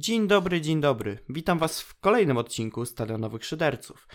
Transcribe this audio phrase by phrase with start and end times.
[0.00, 1.18] Dzień dobry, dzień dobry.
[1.28, 4.08] Witam Was w kolejnym odcinku Stadionowych Szyderców.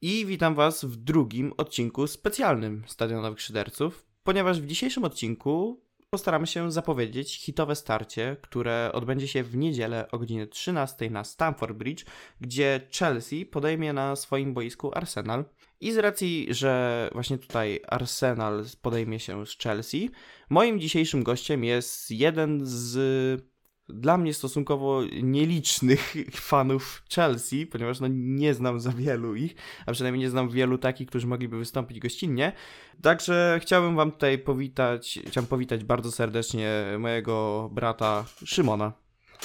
[0.00, 6.72] I witam Was w drugim odcinku specjalnym Stadionowych Szyderców, ponieważ w dzisiejszym odcinku postaramy się
[6.72, 12.04] zapowiedzieć hitowe starcie, które odbędzie się w niedzielę o godzinie 13 na Stamford Bridge,
[12.40, 15.44] gdzie Chelsea podejmie na swoim boisku Arsenal.
[15.80, 20.10] I z racji, że właśnie tutaj Arsenal podejmie się z Chelsea,
[20.50, 23.51] moim dzisiejszym gościem jest jeden z
[23.88, 26.14] dla mnie stosunkowo nielicznych
[26.50, 29.54] fanów Chelsea, ponieważ no nie znam za wielu ich,
[29.86, 32.52] a przynajmniej nie znam wielu takich, którzy mogliby wystąpić gościnnie.
[33.02, 38.92] Także chciałbym wam tutaj powitać, chciałem powitać bardzo serdecznie mojego brata Szymona.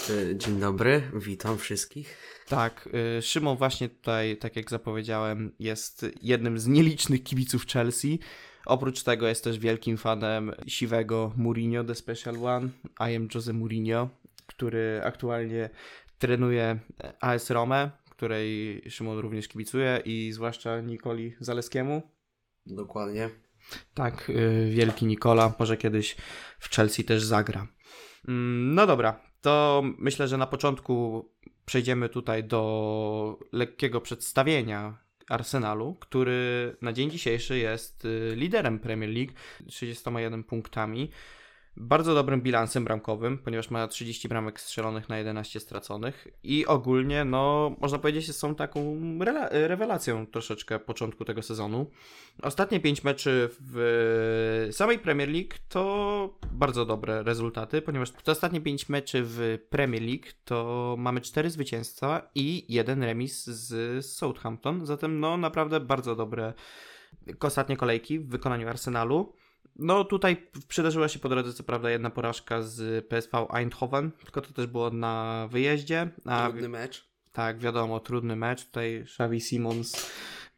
[0.09, 2.17] E, dzień dobry, witam wszystkich.
[2.47, 8.19] Tak, y, Szymon właśnie tutaj, tak jak zapowiedziałem, jest jednym z nielicznych kibiców Chelsea.
[8.65, 12.69] Oprócz tego jest też wielkim fanem siwego Mourinho, The Special One.
[12.99, 14.09] I am Jose Mourinho
[14.57, 15.69] który aktualnie
[16.19, 16.79] trenuje
[17.21, 22.01] AS Rome, której Szymon również kibicuje i zwłaszcza Nikoli Zaleskiemu.
[22.65, 23.29] Dokładnie.
[23.93, 26.15] Tak, y, wielki Nikola, może kiedyś
[26.59, 27.67] w Chelsea też zagra.
[28.27, 31.25] Mm, no dobra, to myślę, że na początku
[31.65, 34.97] przejdziemy tutaj do lekkiego przedstawienia
[35.29, 39.33] Arsenalu, który na dzień dzisiejszy jest y, liderem Premier League
[39.67, 41.11] 31 punktami
[41.79, 47.75] bardzo dobrym bilansem bramkowym, ponieważ ma 30 bramek strzelonych na 11 straconych i ogólnie, no,
[47.79, 48.99] można powiedzieć, są taką
[49.51, 51.91] rewelacją troszeczkę początku tego sezonu.
[52.41, 58.89] Ostatnie 5 meczy w samej Premier League to bardzo dobre rezultaty, ponieważ te ostatnie 5
[58.89, 65.37] meczy w Premier League to mamy 4 zwycięstwa i jeden remis z Southampton, zatem no
[65.37, 66.53] naprawdę bardzo dobre
[67.39, 69.33] ostatnie kolejki w wykonaniu Arsenalu.
[69.75, 74.53] No tutaj przydarzyła się po drodze co prawda jedna porażka z PSV Eindhoven, tylko to
[74.53, 76.09] też było na wyjeździe.
[76.25, 77.07] A, trudny mecz.
[77.31, 78.65] Tak, wiadomo, trudny mecz.
[78.65, 80.11] Tutaj Xavi Simons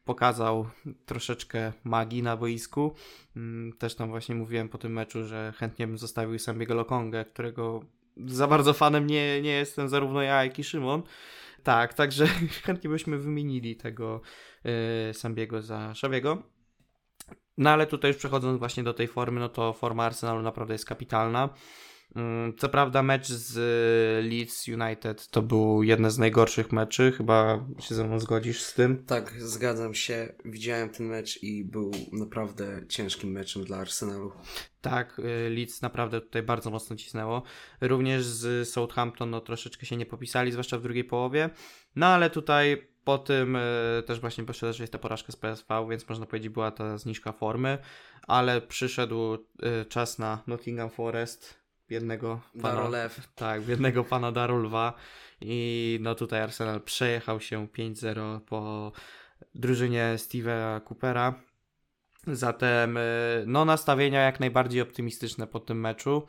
[0.06, 0.70] pokazał
[1.06, 2.94] troszeczkę magii na boisku.
[3.36, 7.82] Mm, też tam właśnie mówiłem po tym meczu, że chętnie bym zostawił Sambiego Lokongę, którego
[8.26, 11.04] za bardzo fanem nie, nie jestem zarówno ja, jak i Szymon.
[11.64, 12.28] Tak, także
[12.66, 14.22] chętnie byśmy wymienili tego
[14.64, 16.44] yy, Sambiego za Szawiego.
[17.60, 20.86] No ale tutaj już przechodząc właśnie do tej formy, no to forma Arsenalu naprawdę jest
[20.86, 21.50] kapitalna.
[22.16, 23.56] Mm, co prawda mecz z
[24.26, 29.06] Leeds United to był jeden z najgorszych meczy, chyba się ze mną zgodzisz z tym?
[29.06, 30.34] Tak, zgadzam się.
[30.46, 34.32] Widziałem ten mecz i był naprawdę ciężkim meczem dla Arsenalu.
[34.82, 37.44] Tak, y, Leeds naprawdę tutaj bardzo mocno cisnęło.
[37.82, 41.50] Również z Southampton no troszeczkę się nie popisali, zwłaszcza w drugiej połowie.
[41.96, 45.88] No ale tutaj po tym y, też właśnie poszedł, że jest ta porażka z PSV,
[45.90, 47.78] więc można powiedzieć była ta zniżka formy,
[48.28, 49.40] ale przyszedł y,
[49.86, 51.59] czas na Nottingham Forest,
[51.90, 53.30] jednego pana, Darolew.
[53.36, 54.94] tak, jednego pana Darulwa
[55.42, 58.92] i no tutaj Arsenal przejechał się 5-0 po
[59.56, 61.34] drużynie Steve'a Coopera.
[62.28, 66.28] Zatem y, no nastawienia jak najbardziej optymistyczne po tym meczu.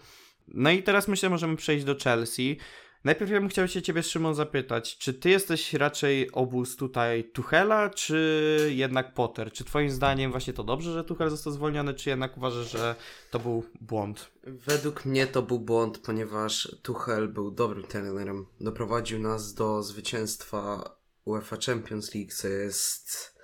[0.48, 2.58] No i teraz myślę, możemy przejść do Chelsea.
[3.04, 7.90] Najpierw ja bym chciał się ciebie, Szymon, zapytać, czy ty jesteś raczej obóz tutaj Tuchela,
[7.90, 9.52] czy jednak Potter?
[9.52, 12.96] Czy twoim zdaniem właśnie to dobrze, że Tuchel został zwolniony, czy jednak uważasz, że
[13.30, 14.30] to był błąd?
[14.44, 18.46] Według mnie to był błąd, ponieważ Tuchel był dobrym trenerem.
[18.60, 20.94] Doprowadził nas do zwycięstwa
[21.24, 23.36] UEFA Champions League, co jest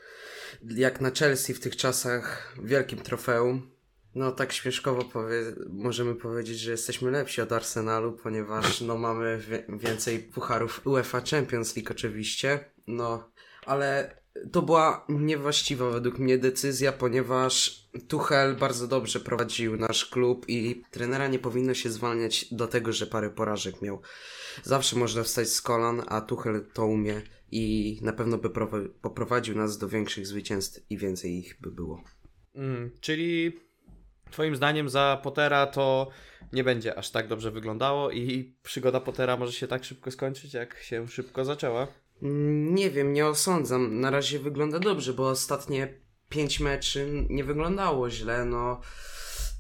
[0.63, 3.76] jak na Chelsea w tych czasach wielkim trofeum
[4.17, 5.37] no tak śmieszkowo powie
[5.69, 11.91] możemy powiedzieć, że jesteśmy lepsi od Arsenalu, ponieważ no mamy więcej pucharów UEFA Champions League
[11.91, 13.31] oczywiście, no
[13.67, 14.17] ale
[14.53, 21.29] to była niewłaściwa według mnie decyzja, ponieważ Tuchel bardzo dobrze prowadził nasz klub i trenera
[21.29, 24.01] nie powinno się zwalniać do tego, że parę porażek miał.
[24.63, 28.51] Zawsze można wstać z kolan, a Tuchel to umie i na pewno by
[29.03, 32.05] poprowadził nas do większych zwycięstw i więcej ich by było.
[32.55, 33.61] Mm, czyli
[34.31, 36.09] Twoim zdaniem za Pottera to
[36.53, 40.79] nie będzie aż tak dobrze wyglądało i przygoda Pottera może się tak szybko skończyć, jak
[40.79, 41.87] się szybko zaczęła?
[42.23, 44.01] Mm, nie wiem, nie osądzam.
[44.01, 45.89] Na razie wygląda dobrze, bo ostatnie
[46.29, 48.45] pięć meczy nie wyglądało źle.
[48.45, 48.81] No,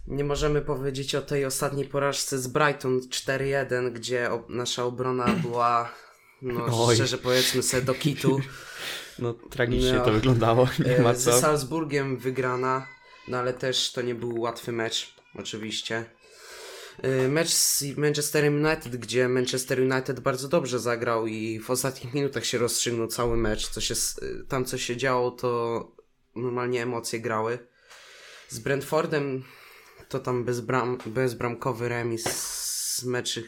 [0.06, 5.93] nie możemy powiedzieć o tej ostatniej porażce z Brighton 4-1, gdzie nasza obrona była,
[6.43, 6.94] no Oj.
[6.94, 8.40] szczerze powiedzmy sobie, do kitu.
[9.19, 10.69] No, tragicznie no, to wyglądało.
[10.87, 11.20] Nie ma e, co.
[11.20, 12.87] Ze Salzburgiem wygrana
[13.28, 16.05] no ale też to nie był łatwy mecz, oczywiście.
[17.05, 22.44] Y, mecz z Manchesterem United, gdzie Manchester United bardzo dobrze zagrał i w ostatnich minutach
[22.44, 23.69] się rozstrzygnął cały mecz.
[23.69, 25.93] Co się, y, tam co się działo, to
[26.37, 27.58] normalnie emocje grały.
[28.49, 29.44] Z Brentfordem
[30.08, 32.25] to tam bezbram, bezbramkowy remis,
[33.05, 33.40] mecz,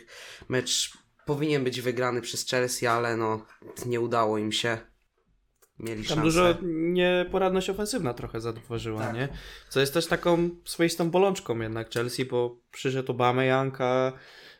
[0.48, 0.92] mecz
[1.26, 3.46] powinien być wygrany przez Chelsea, ale no
[3.86, 4.78] nie udało im się.
[5.80, 6.22] Mieli Tam szansę.
[6.22, 6.54] dużo
[6.92, 9.14] nieporadność ofensywna trochę zatworzyła, Tak.
[9.14, 9.28] nie?
[9.68, 14.12] Co jest też taką swoistą bolączką jednak Chelsea, bo przyszedł Aubameyang, a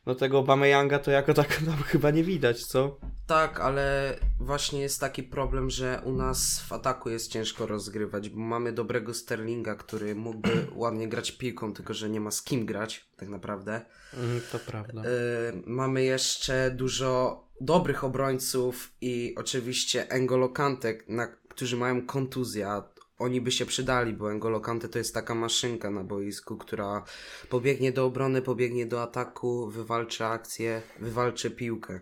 [0.07, 2.99] no tego Aubameyanga to jako tak tam chyba nie widać, co?
[3.27, 8.41] Tak, ale właśnie jest taki problem, że u nas w ataku jest ciężko rozgrywać, bo
[8.41, 13.09] mamy dobrego Sterlinga, który mógłby ładnie grać piłką, tylko że nie ma z kim grać,
[13.17, 13.81] tak naprawdę.
[14.15, 15.03] Mm, to prawda.
[15.03, 22.69] Yy, mamy jeszcze dużo dobrych obrońców i oczywiście N'Golo Kante, na, którzy mają kontuzję.
[22.69, 22.89] a
[23.19, 27.05] Oni by się przydali, bo N'Golo Kante to jest taka maszynka na boisku, która
[27.49, 32.01] pobiegnie do obrony, pobiegnie do ataku, wywalczy akcję, wywalczy piłkę.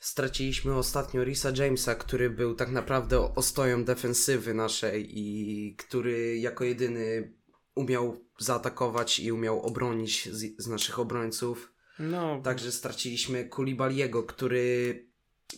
[0.00, 7.32] Straciliśmy ostatnio Risa Jamesa, który był tak naprawdę ostoją defensywy naszej i który jako jedyny
[7.74, 11.73] umiał zaatakować i umiał obronić z, z naszych obrońców.
[11.98, 15.06] No, Także straciliśmy Kulibaliego, który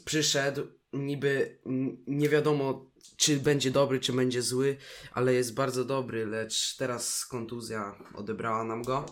[0.04, 1.58] przyszedł, niby
[2.06, 4.76] nie wiadomo czy będzie dobry, czy będzie zły,
[5.12, 9.06] ale jest bardzo dobry, lecz teraz kontuzja odebrała nam go.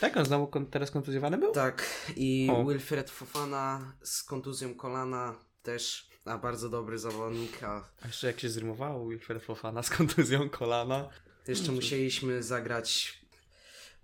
[0.00, 1.52] tak, on znowu kon- teraz kontuzjowany był?
[1.52, 2.64] Tak, i O.
[2.64, 8.48] Wilfred Fofana z kontuzją kolana też, a bardzo dobry zawodnik, a A jeszcze jak się
[8.48, 11.08] zrymowało Wilfred Fofana z kontuzją kolana.
[11.48, 13.20] jeszcze musieliśmy zagrać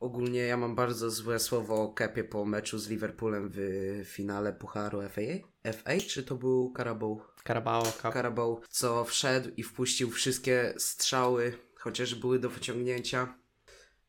[0.01, 5.01] Ogólnie ja mam bardzo złe słowo o Kepie po meczu z Liverpoolem w finale Pucharu
[5.03, 5.73] FA.
[5.73, 7.35] FA czy to był Carabao?
[7.47, 8.13] Carabao Cup.
[8.13, 13.35] Carabao, co wszedł i wpuścił wszystkie strzały, chociaż były do wyciągnięcia.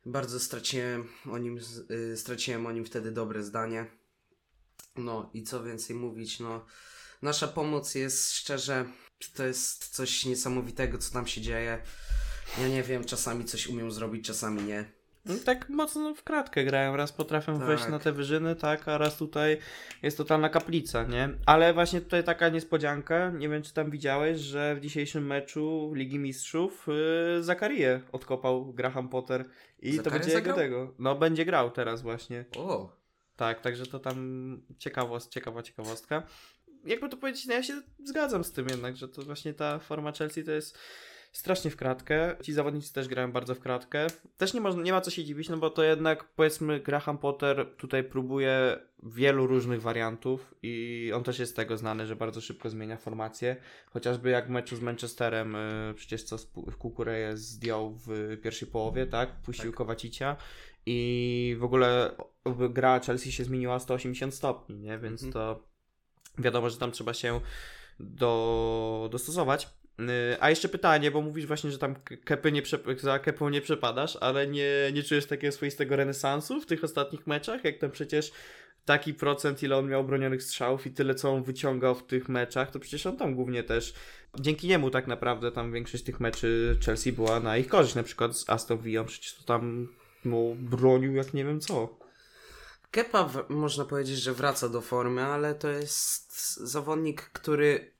[0.06, 1.60] Bardzo straciłem o nim,
[1.92, 3.86] y, straciłem o nim wtedy dobre zdanie.
[4.96, 6.66] No i co więcej mówić, no
[7.22, 8.86] nasza pomoc jest szczerze,
[9.34, 11.84] to jest coś niesamowitego, co tam się dzieje.
[12.62, 15.01] Ja nie wiem, czasami coś umiem zrobić, czasami nie.
[15.26, 16.96] No, tak mocno w kratkę grają.
[16.96, 17.68] Raz potrafią Tak.
[17.68, 19.58] wejść na te wyżyny, tak, a raz tutaj
[20.04, 21.30] jest totalna kaplica, nie?
[21.46, 26.20] Ale właśnie tutaj taka niespodzianka, nie wiem czy tam widziałeś, że w dzisiejszym meczu Ligi
[26.20, 26.88] Mistrzów
[27.36, 29.46] yy, Zakarię odkopał Graham Potter
[29.80, 30.58] i to Zakaria będzie jego zagrał?
[30.58, 30.94] tego.
[31.00, 32.46] No będzie grał teraz właśnie.
[32.58, 32.90] O,
[33.36, 36.24] Tak, także to tam ciekawost, ciekawa ciekawostka.
[36.86, 40.12] Jakby to powiedzieć, no ja się zgadzam z tym jednak, że to właśnie ta forma
[40.12, 40.78] Chelsea to jest
[41.32, 42.36] strasznie w kratkę.
[42.42, 44.08] Ci zawodnicy też grają bardzo w kratkę.
[44.38, 47.66] Też nie, można, nie ma co się dziwić, no bo to jednak powiedzmy Graham Potter
[47.78, 52.70] tutaj próbuje wielu różnych wariantów i on też jest z tego znany, że bardzo szybko
[52.70, 53.56] zmienia formację.
[53.90, 59.06] Chociażby jak w meczu z Manchesterem, y, przecież co spu- Kukureję zdjął w pierwszej połowie,
[59.08, 59.42] tak?
[59.42, 59.78] Puścił Tak.
[59.78, 60.36] Kowacicia
[60.86, 62.12] i w ogóle
[62.70, 65.00] gra Chelsea się zmieniła o 180 stopni, nie?
[65.00, 65.34] Więc Mhm.
[65.34, 65.68] to
[66.38, 67.42] wiadomo, że tam trzeba się
[68.00, 69.70] do, dostosować.
[70.00, 70.06] Yy,
[70.40, 71.96] A jeszcze pytanie, bo mówisz właśnie, że tam
[72.26, 72.62] kepy nie
[72.98, 77.64] za kepą nie przepadasz, ale nie, nie czujesz takiego swoistego renesansu w tych ostatnich meczach?
[77.64, 78.32] Jak tam przecież
[78.86, 82.72] taki procent, ile on miał bronionych strzałów i tyle, co on wyciągał w tych meczach,
[82.72, 83.94] to przecież on tam głównie też,
[84.40, 88.38] dzięki niemu tak naprawdę tam większość tych meczy Chelsea była na ich korzyść, na przykład
[88.38, 89.88] z Aston Villa, przecież to tam
[90.26, 91.98] no, bronił jak nie wiem co.
[92.92, 97.92] Kepa w, można powiedzieć, że wraca do formy, ale to jest zawodnik, który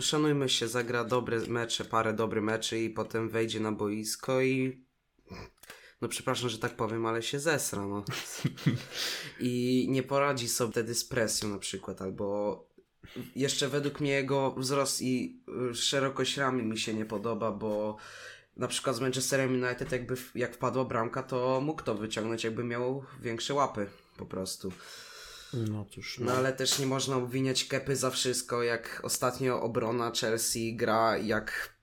[0.00, 4.84] szanujmy się, zagra dobre mecze, parę dobrych meczy i potem wejdzie na boisko i
[6.00, 8.04] no przepraszam, że tak powiem, ale się zesra, no.
[9.40, 12.68] I nie poradzi sobie wtedy z presją na przykład, albo
[13.36, 17.96] jeszcze według mnie jego wzrost i y, szerokość ramy mi się nie podoba, bo
[18.56, 23.04] na przykład z Manchesterem United jakby jak wpadła bramka, to mógł to wyciągnąć, jakby miał
[23.20, 24.72] większe łapy po prostu.
[25.56, 30.76] No cóż, No ale też nie można obwiniać Kepy za wszystko, jak ostatnio obrona Chelsea
[30.76, 31.74] gra jak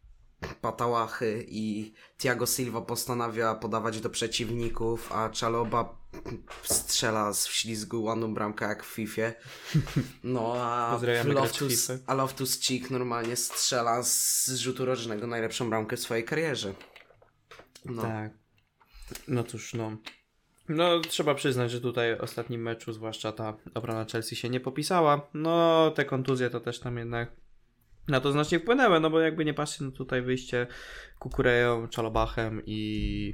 [0.61, 6.01] patałachy i Thiago Silva postanawia podawać do przeciwników, a Czaloba
[6.63, 9.31] strzela z wślizgu ładną bramkę jak w FIFA.
[10.23, 16.25] No a Loftus, a Loftus Cheek normalnie strzela z rzutu rocznego najlepszą bramkę w swojej
[16.25, 16.73] karierze.
[17.85, 18.01] No.
[18.01, 18.31] Tak.
[19.27, 19.97] No cóż, no.
[20.69, 25.29] No, trzeba przyznać, że tutaj w ostatnim meczu, zwłaszcza ta obrona Chelsea się nie popisała.
[25.33, 27.31] No, te kontuzje to też tam jednak
[28.07, 30.67] na to znacznie wpłynęły, no bo jakby nie patrzcie, no tutaj wyjście
[31.19, 33.33] Kukureją, Czalobachem i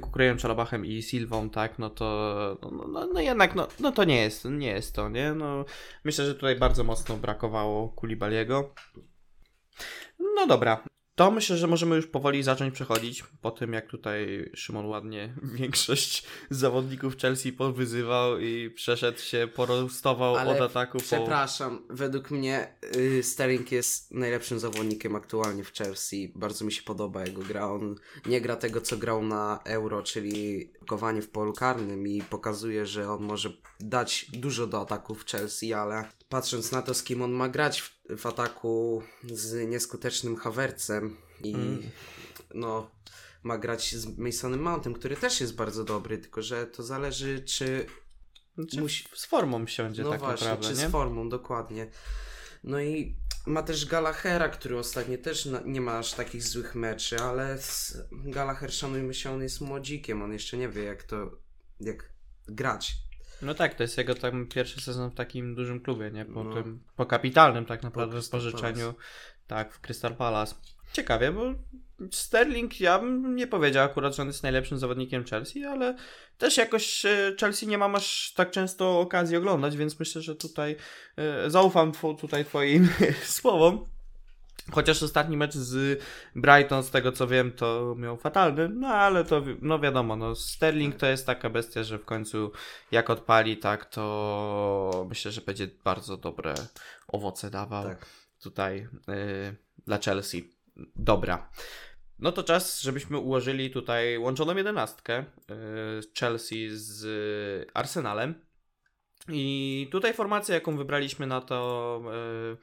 [0.00, 4.22] Kukureją, Czalobachem i Silwą, tak, no to no, no, no jednak, no, no to nie
[4.22, 5.64] jest, nie jest to, nie, no
[6.04, 8.74] myślę, że tutaj bardzo mocno brakowało Kulibaliego.
[10.36, 10.84] No dobra,
[11.20, 16.24] to myślę, że możemy już powoli zacząć przechodzić po tym, jak tutaj Szymon ładnie większość
[16.50, 20.98] zawodników Chelsea powyzywał i przeszedł się, porostował Ale od ataku.
[20.98, 21.04] Po...
[21.04, 26.32] Przepraszam, według mnie y, Sterling jest najlepszym zawodnikiem aktualnie w Chelsea.
[26.34, 27.70] Bardzo mi się podoba jego gra.
[27.70, 27.94] On
[28.26, 33.10] nie gra tego, co grał na Euro, czyli kowanie w polu karnym i pokazuje, że
[33.10, 37.32] on może dać dużo do ataków w Chelsea, ale patrząc na to, z kim on
[37.32, 39.02] ma grać w, w ataku
[39.32, 41.82] z nieskutecznym Havertzem i Mm.
[42.54, 42.90] no
[43.42, 47.86] ma grać z Masonem Mountem, który też jest bardzo dobry, tylko że to zależy, czy
[48.54, 50.88] Znaczy, musi- Z formą siądzie no tak właśnie, naprawdę, czy nie?
[50.88, 51.90] z formą, dokładnie.
[52.64, 57.58] No i ma też Galachera, który ostatnio też nie ma aż takich złych meczy, ale
[57.58, 61.30] z Galacher, szanujmy się, on jest młodzikiem, on jeszcze nie wie jak to,
[61.80, 62.12] jak
[62.48, 62.96] grać.
[63.42, 66.24] No tak, to jest jego tam pierwszy sezon w takim dużym klubie, nie?
[66.24, 66.54] Po No.
[66.54, 68.94] tym, po kapitalnym tak naprawdę Crystal pożyczeniu,
[69.46, 70.54] tak, w Crystal Palace.
[70.92, 71.54] Ciekawie, bo
[72.10, 75.96] Sterling, ja bym nie powiedział akurat, że on jest najlepszym zawodnikiem Chelsea, ale
[76.38, 80.76] też jakoś e, Chelsea nie mam aż tak często okazji oglądać, więc myślę, że tutaj
[81.16, 82.88] e, zaufam tutaj twoim
[83.24, 83.86] słowom.
[84.72, 86.02] Chociaż ostatni mecz z
[86.36, 90.96] Brighton, z tego co wiem, to miał fatalny, no ale to no wiadomo, no Sterling
[90.96, 92.52] to jest taka bestia, że w końcu
[92.92, 96.54] jak odpali, tak to myślę, że będzie bardzo dobre
[97.08, 98.06] owoce dawał Tak.
[98.42, 100.50] tutaj y, dla Chelsea.
[100.96, 101.48] Dobra.
[102.18, 105.24] No to czas, żebyśmy ułożyli tutaj łączoną jedenastkę y,
[106.20, 108.34] Chelsea z Arsenalem.
[109.28, 112.02] I tutaj formacja, jaką wybraliśmy na to,
[112.52, 112.56] y,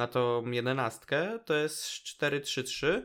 [0.00, 3.02] na tą jedenastkę, to jest 4-3-3.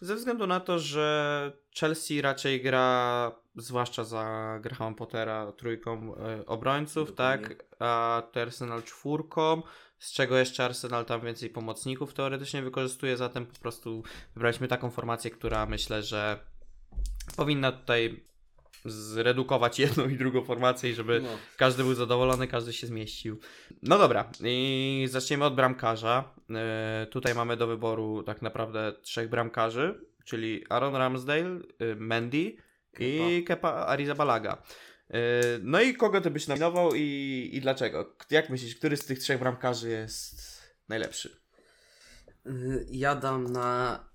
[0.00, 7.08] Ze względu na to, że Chelsea raczej gra, zwłaszcza za Graham Pottera, trójką y, obrońców,
[7.08, 7.48] Dokładnie.
[7.48, 7.64] tak?
[7.78, 9.62] A to Arsenal czwórką,
[9.98, 14.02] z czego jeszcze Arsenal tam więcej pomocników teoretycznie wykorzystuje, zatem po prostu
[14.34, 16.38] wybraliśmy taką formację, która myślę, że
[17.36, 18.27] powinna tutaj
[18.84, 21.28] zredukować jedną i drugą formację i żeby No.
[21.56, 23.40] każdy był zadowolony, każdy się zmieścił.
[23.82, 26.34] No dobra, i zaczniemy od bramkarza.
[26.48, 26.56] Yy,
[27.06, 32.56] tutaj mamy do wyboru tak naprawdę trzech bramkarzy, czyli Aaron Ramsdale, yy, Mendy
[32.98, 34.62] i Kepa Arrizabalaga.
[35.10, 35.16] Yy,
[35.62, 38.16] no i kogo ty byś nominował i, i dlaczego?
[38.30, 41.36] Jak myślisz, który z tych trzech bramkarzy jest najlepszy?
[42.46, 44.07] Y, Ja dam na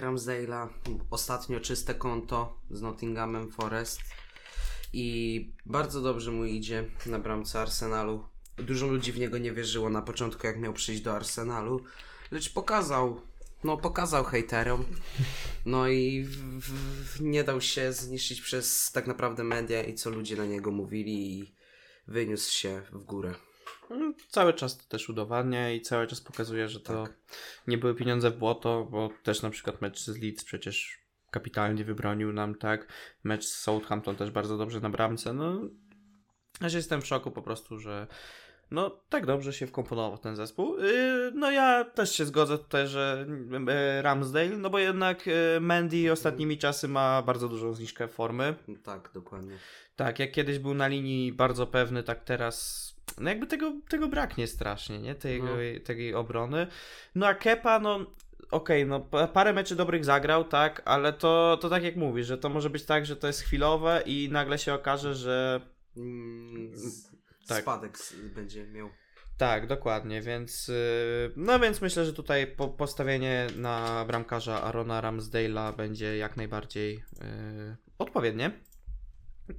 [0.00, 0.68] Ramsdale'a
[1.10, 4.00] ostatnio czyste konto z Nottinghamem Forest
[4.92, 8.24] i bardzo dobrze mu idzie na bramce Arsenalu.
[8.56, 11.84] Dużo ludzi w niego nie wierzyło na początku, jak miał przyjść do Arsenalu,
[12.30, 13.20] lecz pokazał,
[13.64, 14.84] no pokazał hejterom.
[15.66, 20.36] No i w, w, nie dał się zniszczyć przez tak naprawdę media i co ludzie
[20.36, 21.54] na niego mówili i
[22.06, 23.34] wyniósł się w górę.
[23.90, 27.16] Mm, Cały czas to też udowadnia i cały czas pokazuje, że to Tak.
[27.66, 30.98] nie były pieniądze w błoto, bo też na przykład mecz z Leeds przecież
[31.30, 32.92] kapitalnie wybronił nam, tak?
[33.24, 35.32] Mecz z Southampton też bardzo dobrze na bramce.
[35.32, 35.60] No,
[36.68, 38.06] się jestem w szoku po prostu, że
[38.70, 40.78] no tak dobrze się wkomponował ten zespół.
[40.78, 46.12] Yy, no ja też się zgodzę tutaj, że yy, Ramsdale, no bo jednak yy, Mendy
[46.12, 48.54] ostatnimi czasy ma bardzo dużą zniżkę formy.
[48.82, 49.56] Tak, dokładnie.
[49.96, 52.87] Tak, jak kiedyś był na linii bardzo pewny, tak teraz.
[53.20, 55.14] No jakby tego, tego braknie strasznie, nie?
[55.14, 55.50] Tej, No.
[55.84, 56.66] tej obrony.
[57.14, 58.06] No a Kepa, no
[58.50, 62.38] okej, no pa- parę meczy dobrych zagrał, tak, ale to, to tak jak mówisz, że
[62.38, 65.60] to może być tak, że to jest chwilowe i nagle się okaże, że
[65.96, 67.08] Mm, z-
[67.48, 67.62] Tak.
[67.62, 67.98] Spadek
[68.34, 68.90] będzie miał.
[69.38, 70.74] tak, dokładnie, więc yy,
[71.36, 77.76] no więc myślę, że tutaj po, postawienie na bramkarza Arona Ramsdale'a będzie jak najbardziej yy,
[77.98, 78.50] odpowiednie.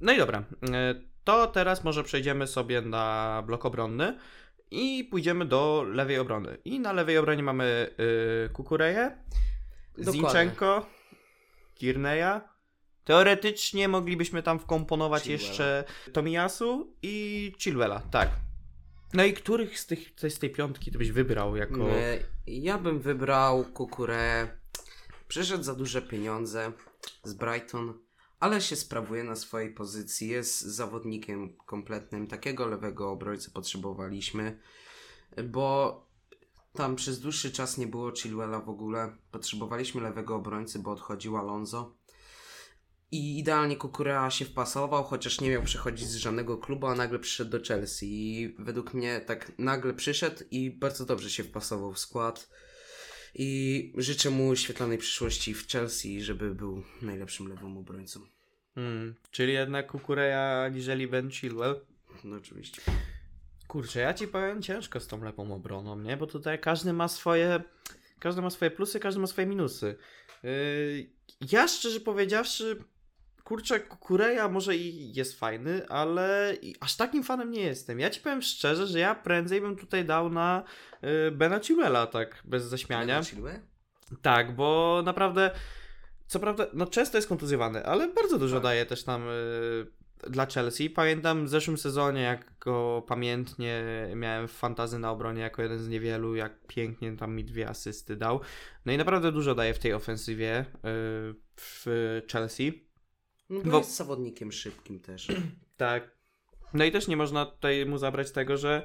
[0.00, 4.18] No i dobra, yy, to teraz może przejdziemy sobie na blok obronny
[4.70, 6.56] i pójdziemy do lewej obrony.
[6.64, 9.18] I na lewej obronie mamy yy, Kukureję.
[9.98, 10.86] Zinchenko,
[11.74, 12.40] Kirneya.
[13.04, 15.48] Teoretycznie moglibyśmy tam wkomponować Chilwella.
[15.48, 18.30] jeszcze Tomiyasu i Chilwella, tak.
[19.12, 21.90] No i których z, tych, z tej piątki ty byś wybrał jako...
[21.90, 24.48] E, Ja bym wybrał Kukurę.
[25.28, 26.72] Przyszedł za duże pieniądze
[27.24, 27.94] z Brighton,
[28.40, 30.28] ale się sprawuje na swojej pozycji.
[30.28, 32.26] Jest zawodnikiem kompletnym.
[32.26, 34.58] Takiego lewego obrońcę potrzebowaliśmy,
[35.44, 36.10] bo
[36.72, 39.16] tam przez dłuższy czas nie było Chilwella w ogóle.
[39.30, 41.94] Potrzebowaliśmy lewego obrońcy, bo odchodził Alonso.
[43.12, 47.50] I idealnie Kukurea się wpasował, chociaż nie miał przechodzić z żadnego klubu, a nagle przyszedł
[47.50, 48.06] do Chelsea.
[48.06, 52.50] I według mnie tak nagle przyszedł i bardzo dobrze się wpasował w skład.
[53.34, 58.20] I życzę mu świetlanej przyszłości w Chelsea, żeby był najlepszym lewym obrońcą.
[58.74, 61.80] Hmm, czyli jednak Kukureya aniżeli Ben Chilwell.
[62.24, 62.82] No oczywiście.
[63.68, 66.16] Kurczę, ja ci powiem ciężko z tą lewą obroną, nie?
[66.16, 67.62] Bo tutaj każdy ma swoje...
[68.18, 69.96] każdy ma swoje plusy, każdy ma swoje minusy.
[70.42, 71.10] Yy,
[71.52, 72.84] ja szczerze powiedziawszy,
[73.50, 78.00] kurczę, Kukureja może i jest fajny, ale aż takim fanem nie jestem.
[78.00, 80.64] Ja ci powiem szczerze, że ja prędzej bym tutaj dał na
[81.28, 83.22] y, Bena Chilwella, tak, bez zaśmiania.
[83.22, 83.60] Chilwell?
[84.22, 85.50] Tak, bo naprawdę,
[86.26, 88.62] co prawda, no często jest kontuzjowany, ale bardzo dużo Tak.
[88.62, 90.90] daje też tam y, dla Chelsea.
[90.90, 95.88] Pamiętam w zeszłym sezonie, jak go pamiętnie miałem w fantazy na obronie jako jeden z
[95.88, 98.40] niewielu, jak pięknie tam mi dwie asysty dał.
[98.86, 100.64] No i naprawdę dużo daje w tej ofensywie y,
[101.56, 101.86] w
[102.32, 102.89] Chelsea.
[103.50, 105.28] No bo Bo- jest zawodnikiem szybkim też.
[105.76, 106.10] Tak.
[106.74, 108.82] No i też nie można tutaj mu zabrać tego, że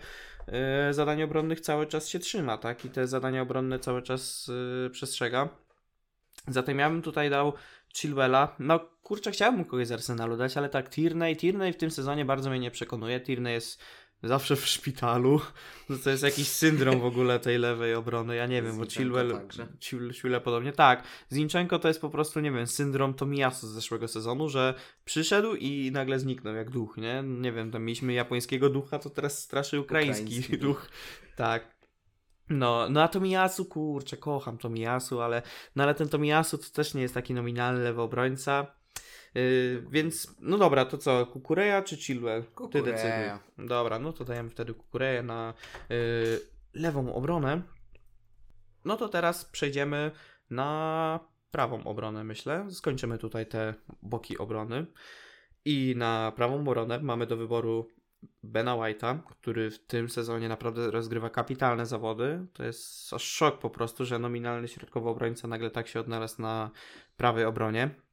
[0.89, 2.85] y, obronnych cały czas się trzyma, tak?
[2.85, 4.49] I te zadania obronne cały czas
[4.87, 5.49] y, przestrzega.
[6.47, 7.53] Zatem ja bym tutaj dał
[7.95, 8.55] Chilwella.
[8.59, 12.25] No kurczę, chciałbym mu kogoś z Arsenalu dać, ale tak, Tierney, Tierney w tym sezonie
[12.25, 13.21] bardzo mnie nie przekonuje.
[13.21, 13.81] Tierney jest
[14.27, 15.41] zawsze w szpitalu.
[15.89, 18.35] No To jest jakiś syndrom w ogóle tej lewej obrony.
[18.35, 19.67] Ja nie wiem, bo Zinchenko Chilwell, także.
[19.79, 20.73] Chil- Chilwell podobnie.
[20.73, 21.03] Tak,
[21.33, 24.73] Zinchenko to jest po prostu, nie wiem, syndrom Tomiyasu z zeszłego sezonu, że
[25.05, 27.23] przyszedł i nagle zniknął jak duch, nie?
[27.25, 30.89] Nie wiem, tam mieliśmy japońskiego ducha, to teraz straszy ukraiński, Ukraiński duch.
[31.35, 31.75] Tak.
[32.49, 35.41] No, no a Tomiyasu, kurczę, kocham Tomiyasu, ale,
[35.75, 38.75] no ale ten Tomiyasu to też nie jest taki nominalny lewy obrońca.
[39.35, 42.43] Yy, więc, no dobra, to co, Kukureja czy Chilwell?
[42.43, 42.85] Ty Kukureja.
[42.85, 43.67] decyduj.
[43.67, 45.53] Dobra, no to dajemy wtedy Kukureję na
[45.89, 45.95] yy,
[46.73, 47.61] lewą obronę.
[48.85, 50.11] No to teraz przejdziemy
[50.49, 51.19] na
[51.51, 52.67] prawą obronę, myślę.
[52.71, 54.85] Skończymy tutaj te boki obrony.
[55.65, 57.87] I na prawą obronę mamy do wyboru
[58.43, 62.45] Bena White'a, który w tym sezonie naprawdę rozgrywa kapitalne zawody.
[62.53, 66.71] To jest aż szok po prostu, że nominalny środkowy obrońca nagle tak się odnalazł na
[67.17, 68.04] prawej obronie.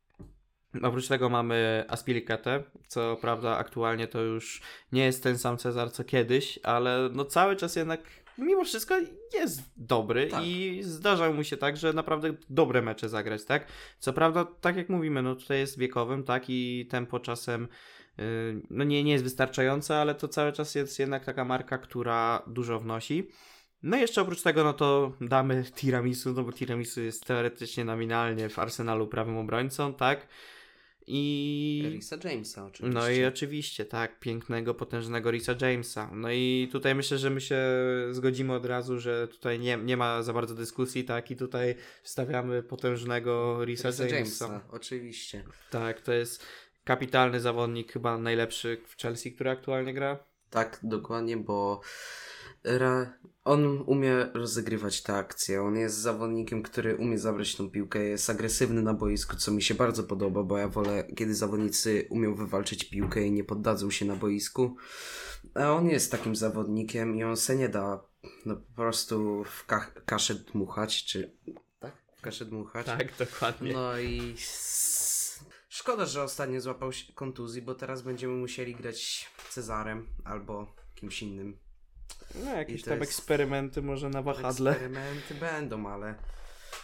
[0.83, 4.63] Oprócz tego mamy Aspiliketę, co prawda aktualnie to już
[4.93, 8.01] nie jest ten sam Cezar co kiedyś, ale no cały czas jednak
[8.39, 8.95] mimo wszystko
[9.35, 10.45] jest dobry Tak.
[10.47, 13.67] i zdarza mu się tak, że naprawdę dobre mecze zagrać, tak?
[13.99, 16.45] Co prawda, tak jak mówimy, no tutaj jest wiekowym, tak?
[16.49, 17.69] I tempo czasem
[18.19, 18.25] yy,
[18.71, 22.81] no nie, nie jest wystarczające, ale to cały czas jest jednak taka marka, która dużo
[22.81, 23.29] wnosi.
[23.83, 28.49] No i jeszcze oprócz tego, no to damy Tiramisu, no bo Tiramisu jest teoretycznie nominalnie
[28.49, 30.29] w Arsenalu prawym obrońcą, tak?
[31.07, 31.83] I...
[31.93, 33.01] Risa Jamesa oczywiście.
[33.01, 36.11] No i oczywiście, tak, pięknego, potężnego Risa Jamesa.
[36.15, 37.61] No i tutaj myślę, że my się
[38.11, 42.63] zgodzimy od razu, że tutaj nie, nie ma za bardzo dyskusji, tak, i tutaj stawiamy
[42.63, 44.45] potężnego Risa, Risa Jamesa.
[44.45, 45.45] Jamesa, oczywiście.
[45.71, 46.47] Tak, to jest
[46.85, 50.19] kapitalny zawodnik, chyba najlepszy w Chelsea, który aktualnie gra.
[50.51, 51.81] Tak, dokładnie, bo
[53.45, 55.63] on umie rozegrywać te akcje.
[55.63, 59.75] On jest zawodnikiem, który umie zabrać tą piłkę, jest agresywny na boisku, co mi się
[59.75, 64.17] bardzo podoba, bo ja wolę, kiedy zawodnicy umią wywalczyć piłkę i nie poddadzą się na
[64.17, 64.77] boisku.
[65.55, 68.05] A on jest takim zawodnikiem i on se nie da
[68.47, 71.37] no, po prostu w ka- kaszę dmuchać, czy...
[71.81, 71.97] Tak?
[72.17, 72.87] W kaszę dmuchać.
[72.87, 73.73] Tak, dokładnie.
[73.73, 74.35] No i
[75.69, 81.59] szkoda, że ostatnio złapał się kontuzji, bo teraz będziemy musieli grać Cezarem albo kimś innym.
[82.45, 84.71] No, jakieś tam jest- eksperymenty może na wahadle.
[84.71, 86.15] Eksperymenty będą, ale.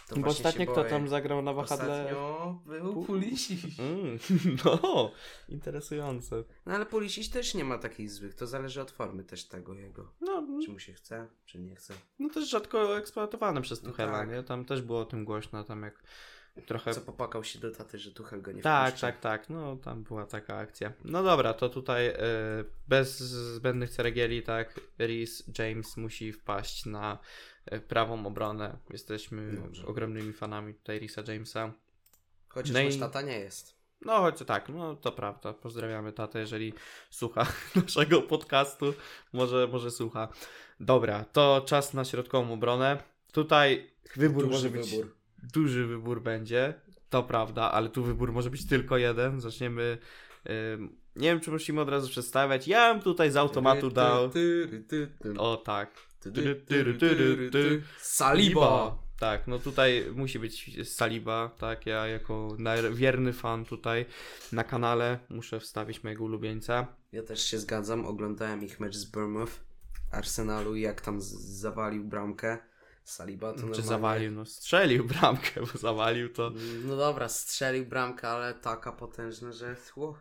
[0.07, 0.89] To Bo ostatnio kto boję.
[0.89, 2.01] tam zagrał na wahadle?
[2.01, 3.79] Ostatnio był Pu- Pulisic.
[3.79, 4.19] Mm,
[4.65, 5.11] no,
[5.49, 6.43] interesujące.
[6.65, 8.35] No ale Pulisic też nie ma takich złych.
[8.35, 10.11] To zależy od formy też tego jego.
[10.21, 11.93] No, Czy mu się chce, czy nie chce.
[12.19, 14.29] no też rzadko eksploatowane przez No Tuchela, tak.
[14.29, 14.43] nie?
[14.43, 16.03] Tam też było o tym głośno, tam jak
[16.61, 16.93] trochę...
[16.93, 19.07] Co popłakał się do taty, że Tuchel go nie Tak, wpuszcza.
[19.07, 20.93] tak, tak, no tam była taka akcja.
[21.05, 22.15] No dobra, to tutaj y,
[22.87, 27.17] bez zbędnych ceregieli, tak, Rhys James musi wpaść na
[27.73, 28.77] y, prawą obronę.
[28.89, 29.85] Jesteśmy Dobrze.
[29.87, 31.73] ogromnymi fanami tutaj Rhisa Jamesa.
[32.49, 33.79] Chociaż No i- tata nie jest.
[34.01, 35.53] No choć tak, no to prawda.
[35.53, 36.73] Pozdrawiamy tatę, jeżeli
[37.09, 37.47] słucha
[37.83, 38.93] naszego podcastu.
[39.33, 40.27] Może, może słucha.
[40.79, 43.03] Dobra, to czas na środkową obronę.
[43.31, 44.91] Tutaj wybór Duży może być.
[44.91, 45.15] wybór.
[45.53, 46.73] Duży wybór będzie.
[47.09, 49.41] To prawda, ale tu wybór może być tylko jeden.
[49.41, 49.97] Zaczniemy.
[51.15, 52.67] nie wiem, czy musimy od razu przedstawiać.
[52.67, 54.31] Ja bym tutaj z automatu dał.
[55.37, 55.91] O tak.
[57.97, 58.97] Saliba!
[59.19, 62.57] Tak, no tutaj musi być Saliba, tak, ja jako
[62.91, 64.05] wierny fan tutaj
[64.51, 66.87] na kanale muszę wstawić mojego ulubieńca.
[67.11, 68.05] Ja też się zgadzam.
[68.05, 69.51] Oglądałem ich mecz z Bournemouth,
[70.11, 72.57] Arsenalu i jak tam zawalił bramkę.
[73.03, 73.87] Saliba to Czy normalnie...
[73.87, 76.51] zawalił, no strzelił bramkę, bo zawalił to.
[76.85, 79.75] No dobra, strzelił bramkę, ale taka potężna, że...
[79.95, 80.17] Ło.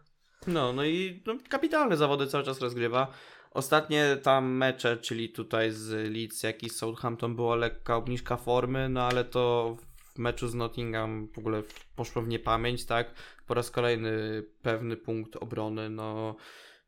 [0.46, 3.12] No, no i no, kapitalne zawody cały czas rozgrywa.
[3.50, 9.02] Ostatnie tam mecze, czyli tutaj z Leeds, jak i Southampton była lekka obniżka formy, no
[9.02, 9.76] ale to
[10.14, 11.62] w meczu z Nottingham w ogóle
[11.96, 13.14] poszło w niepamięć, tak?
[13.46, 16.36] Po raz kolejny pewny punkt obrony, no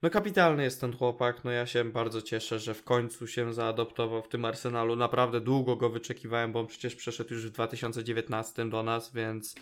[0.03, 4.23] No kapitalny jest ten chłopak, no ja się bardzo cieszę, że w końcu się zaadoptował
[4.23, 4.97] w tym Arsenalu.
[4.97, 9.55] Naprawdę długo go wyczekiwałem, bo on przecież przeszedł już w 2019 do nas, więc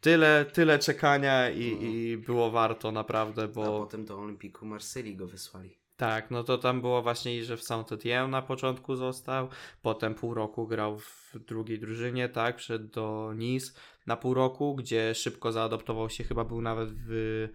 [0.00, 1.92] tyle, tyle czekania i, Mhm.
[1.92, 5.78] i było warto naprawdę, A bo potem do Olimpiku Marsylii go wysłali.
[5.96, 9.48] tak, no to tam było właśnie, i że w Saint-Étienne na początku został,
[9.82, 13.72] potem pół roku grał w drugiej drużynie, tak, wszedł do Nice
[14.06, 17.48] na pół roku, gdzie szybko zaadoptował się, chyba był nawet w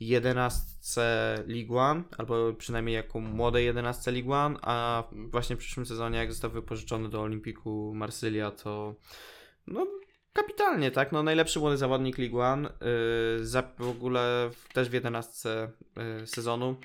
[0.00, 1.00] 11
[1.46, 5.30] League One, albo przynajmniej jako młodej 11 League One, a Mhm.
[5.30, 8.94] właśnie w przyszłym sezonie, jak został wypożyczony do Olimpiku Marsylia, to
[9.66, 9.86] no
[10.32, 12.72] kapitalnie, tak, no najlepszy młody zawodnik League One,
[13.38, 15.48] yy, za, w ogóle w, też w 11
[15.96, 16.76] yy, sezonu,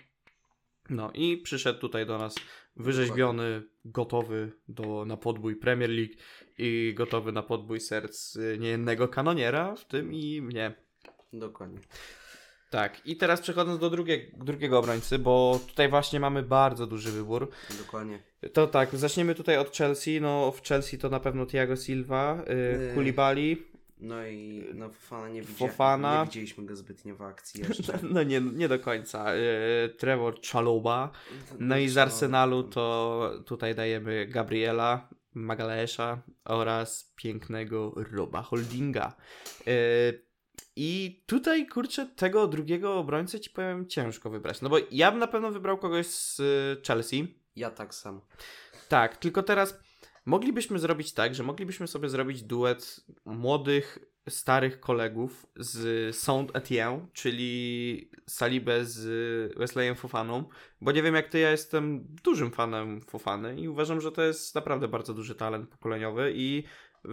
[0.90, 2.36] no i przyszedł tutaj do nas
[2.76, 6.14] wyrzeźbiony, gotowy do, na podbój Premier League
[6.58, 10.74] i gotowy na podbój serc y, niejednego kanoniera, w tym i mnie.
[11.34, 11.80] Dokładnie.
[12.76, 17.50] Tak, i teraz przechodząc do drugie, drugiego obrońcy, bo tutaj właśnie mamy bardzo duży wybór.
[17.78, 18.20] Dokładnie.
[18.54, 20.22] To tak, zaczniemy tutaj od Chelsea.
[20.22, 22.96] No w Chelsea to na pewno Thiago Silva, y, Yy.
[22.96, 23.58] Koulibaly.
[23.98, 25.68] No i no Fofana nie, widzia...
[25.68, 26.20] Fofana.
[26.20, 28.00] nie widzieliśmy go zbytnio w akcji jeszcze.
[28.14, 29.36] No nie, nie do końca.
[29.36, 31.12] Y, Trevor Chalobah.
[31.60, 39.16] No i z Arsenalu to tutaj dajemy Gabriela, Magalesza oraz pięknego Roba Holdinga.
[39.66, 40.26] Yy,
[40.76, 44.62] I tutaj, kurczę, tego drugiego obrońcę ci powiem ciężko wybrać.
[44.62, 47.40] No bo ja bym na pewno wybrał kogoś z y, Chelsea.
[47.56, 48.22] Ja tak samo.
[48.90, 49.80] Tak, tylko teraz
[50.26, 58.86] moglibyśmy zrobić tak, że moglibyśmy sobie zrobić duet młodych, starych kolegów z Saint-Etienne, czyli Salibę
[58.86, 60.46] z Wesleyem Fofaną,
[60.82, 64.56] bo nie wiem jak ty, ja jestem dużym fanem Fofany i uważam, że to jest
[64.56, 66.64] naprawdę bardzo duży talent pokoleniowy i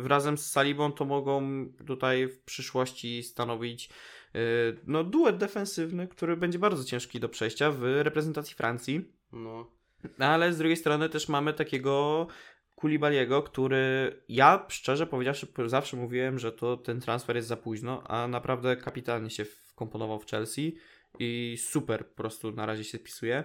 [0.05, 3.91] razem z Salibą to mogą tutaj w przyszłości stanowić
[4.35, 4.41] yy,
[4.87, 9.05] no, duet defensywny, który będzie bardzo ciężki do przejścia w reprezentacji Francji.
[9.33, 9.71] No.
[10.19, 12.27] No, ale z drugiej strony też mamy takiego
[12.75, 18.29] Kulibaliego, który ja szczerze powiedziawszy zawsze mówiłem, że to ten transfer jest za późno, a
[18.29, 20.77] naprawdę kapitalnie się wkomponował w Chelsea
[21.19, 23.45] i super po prostu na razie się spisuje.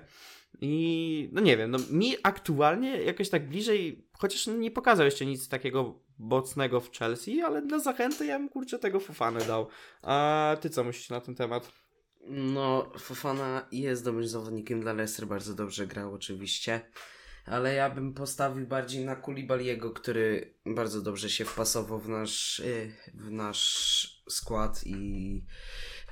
[0.62, 5.50] I no nie wiem, no mi aktualnie jakoś tak bliżej, chociaż nie pokazał jeszcze nic
[5.50, 9.68] takiego mocnego w Chelsea, ale dla zachęty ja bym kurczę tego Fofany dał.
[10.02, 11.72] A ty co myślisz na ten temat?
[12.30, 16.82] No, Fofana jest dobrym zawodnikiem dla Leicester, bardzo dobrze grał oczywiście.
[17.46, 22.92] Ale ja bym postawił bardziej na Kulibaliego, który bardzo dobrze się wpasował w nasz, y,
[23.14, 25.46] w nasz skład i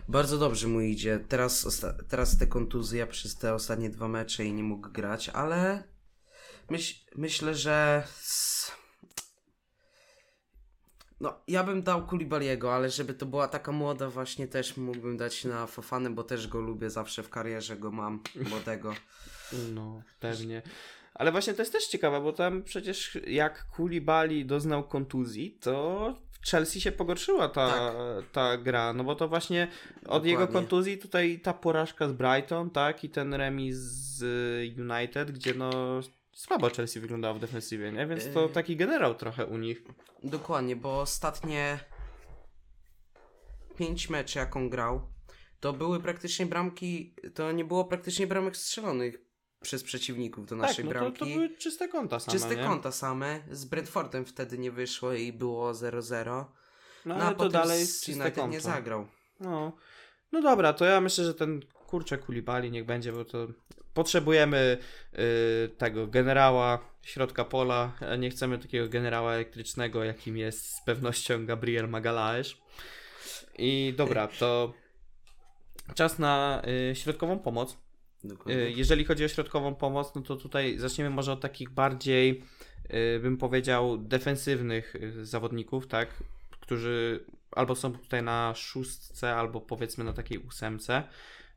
[0.08, 1.20] bardzo dobrze mu idzie.
[1.28, 5.84] Teraz, teraz te kontuzje przez te ostatnie dwa mecze i nie mógł grać, ale
[6.70, 8.04] myśl, myślę, że
[11.20, 15.46] no, ja bym dał Kulibaliego, ale żeby to była taka młoda właśnie też mógłbym dać
[15.46, 18.94] na Fofanę, bo też go lubię zawsze w karierze, go mam młodego.
[19.74, 20.62] No, pewnie.
[21.14, 26.50] Ale właśnie to jest też ciekawe, bo tam przecież jak Kulibali doznał kontuzji, to w
[26.50, 27.96] Chelsea się pogorszyła ta, Tak.
[28.32, 29.68] ta gra, no bo to właśnie
[30.08, 30.62] od jego Dokładnie.
[30.62, 34.24] kontuzji tutaj ta porażka z Brighton, tak, i ten remis z
[34.80, 35.70] United, gdzie no
[36.36, 38.08] słabo Chelsea wyglądało w defensywie, nie?
[38.08, 38.50] Więc to Yy.
[38.50, 39.84] taki generał trochę u nich.
[40.24, 41.80] Dokładnie, bo ostatnie
[43.78, 45.02] pięć meczy, jaką grał,
[45.60, 49.16] to były praktycznie bramki, to nie było praktycznie bramek strzelonych
[49.62, 51.20] przez przeciwników do naszej tak, no to, bramki.
[51.20, 52.64] to były czyste konta same, Czyste nie?
[52.64, 53.40] konta same.
[53.52, 56.26] Z Brentfordem wtedy nie wyszło i było 0-0.
[56.26, 56.46] No
[57.06, 59.08] No, a ale to potem dalej z United nie zagrał.
[59.40, 59.72] No.
[60.32, 63.48] no dobra, to ja myślę, że ten kurczę Kulibali niech będzie, bo to
[63.96, 64.78] potrzebujemy
[65.14, 71.90] y, tego generała środka pola, nie chcemy takiego generała elektrycznego, jakim jest z pewnością Gabriel
[71.90, 72.62] Magalaesz.
[73.58, 74.74] I dobra, to
[75.96, 77.78] czas na y, środkową pomoc.
[78.50, 82.44] Y, Jeżeli chodzi o środkową pomoc, no to tutaj zaczniemy może od takich bardziej,
[83.22, 86.24] bym powiedział, defensywnych zawodników, tak?
[86.62, 91.04] Którzy albo są tutaj na szóstce, albo powiedzmy na takiej ósemce.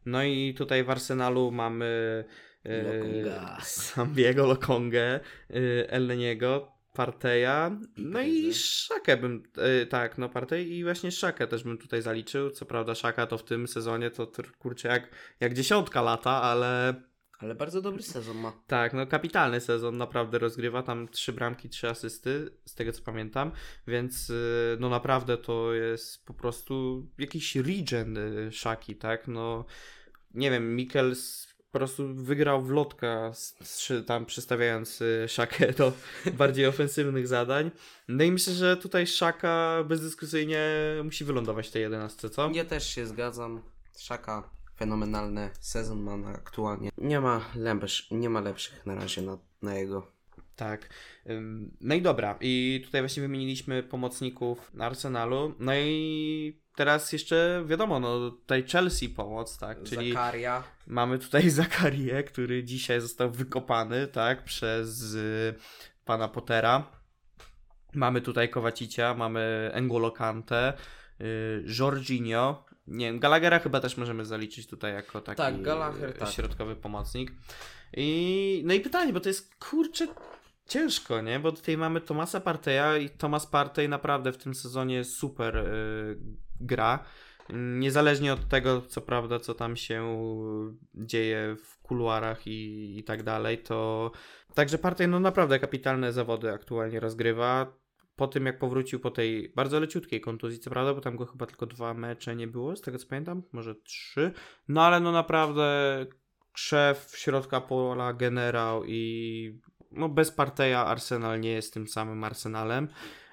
[0.08, 2.24] No i tutaj w Arsenalu mamy
[2.66, 3.58] y, Lokonga.
[3.62, 8.54] Sambiego Lokongę, y, Elneniego, Parteja, no i.
[8.54, 9.42] Szakę bym,
[9.82, 12.50] y, tak, no Partej i właśnie Szakę też bym tutaj zaliczył.
[12.50, 15.08] Co prawda Szaka to w tym sezonie to kurczę jak,
[15.40, 16.94] jak dziesiątka lata, ale
[17.38, 18.52] Ale bardzo dobry sezon ma.
[18.66, 23.52] tak, no kapitalny sezon naprawdę rozgrywa, tam trzy bramki, trzy asysty, z tego co pamiętam,
[23.86, 24.32] więc
[24.80, 28.18] no naprawdę to jest po prostu jakiś regen
[28.50, 29.64] Szaki, tak, no
[30.38, 33.32] nie wiem, Mikkels po prostu wygrał w lotka,
[34.06, 35.92] tam przystawiając y, Szakę do
[36.38, 37.70] bardziej ofensywnych zadań,
[38.08, 40.60] no i myślę, że tutaj Szaka bezdyskusyjnie
[41.04, 42.50] musi wylądować w tej 11, co?
[42.54, 43.62] Ja też się zgadzam.
[43.98, 46.90] Szaka fenomenalny sezon ma na aktualnie.
[46.98, 50.17] Nie ma, lepsz, nie ma lepszych na razie na, na jego.
[50.58, 50.88] Tak.
[51.80, 52.36] No i dobra.
[52.40, 55.54] I tutaj właśnie wymieniliśmy pomocników Arsenalu.
[55.58, 59.82] No i teraz jeszcze wiadomo, no tutaj Chelsea pomoc, tak?
[59.82, 60.62] Czyli Zakaria.
[60.86, 64.44] mamy tutaj Zakarię, który dzisiaj został wykopany, tak?
[64.44, 65.54] Przez y,
[66.04, 66.92] pana Pottera.
[67.94, 70.72] Mamy tutaj Kowacicia, mamy N'Golo Kante,
[71.20, 72.64] y, Jorginho.
[72.86, 76.28] Nie wiem, Gallaghera chyba też możemy zaliczyć tutaj jako taki Tak, Gallagher, tak.
[76.28, 77.32] środkowy pomocnik.
[77.96, 80.06] I, no i pytanie, bo to jest kurczę
[80.68, 81.40] ciężko, nie?
[81.40, 86.18] Bo tutaj mamy Tomasa Parteja i Tomas Partey naprawdę w tym sezonie super y,
[86.60, 87.04] gra.
[87.54, 90.18] Niezależnie od tego, co prawda, co tam się
[90.94, 94.10] dzieje w kuluarach i, i tak dalej, to
[94.54, 97.78] także Partey no naprawdę kapitalne zawody aktualnie rozgrywa.
[98.16, 101.46] Po tym, jak powrócił po tej bardzo leciutkiej kontuzji, co prawda, bo tam go chyba
[101.46, 104.32] tylko dwa mecze nie było, z tego co pamiętam, może trzy.
[104.68, 106.06] No ale no naprawdę
[106.54, 112.88] szef środka pola, generał i no bez Parteja Arsenal nie jest tym samym Arsenalem.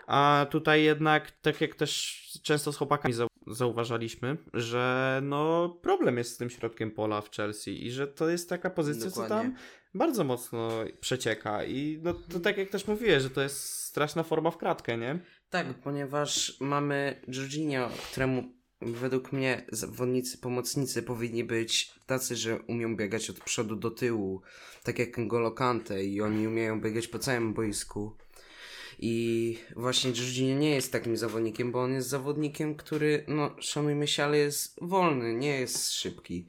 [0.08, 6.34] A tutaj jednak, tak jak też często z chłopakami zau- zauważaliśmy, że no problem jest
[6.34, 9.50] z tym środkiem pola w Chelsea i że to jest taka pozycja, co Dokładnie.
[9.52, 9.56] tam
[9.94, 14.52] bardzo mocno przecieka i no to tak jak też mówiłeś, że to jest straszna forma
[14.52, 15.20] w kratkę, nie?
[15.50, 18.44] Tak, ponieważ mamy Jorginho, któremu
[18.82, 24.42] według mnie zawodnicy, pomocnicy powinni być tacy, że umią biegać od przodu do tyłu,
[24.84, 28.18] tak jak N'Golo Kante i oni umieją biegać po całym boisku.
[29.00, 34.24] I właśnie Jorginho nie jest takim zawodnikiem, bo on jest zawodnikiem, który, no szanujmy się,
[34.24, 36.48] ale jest wolny, nie jest szybki.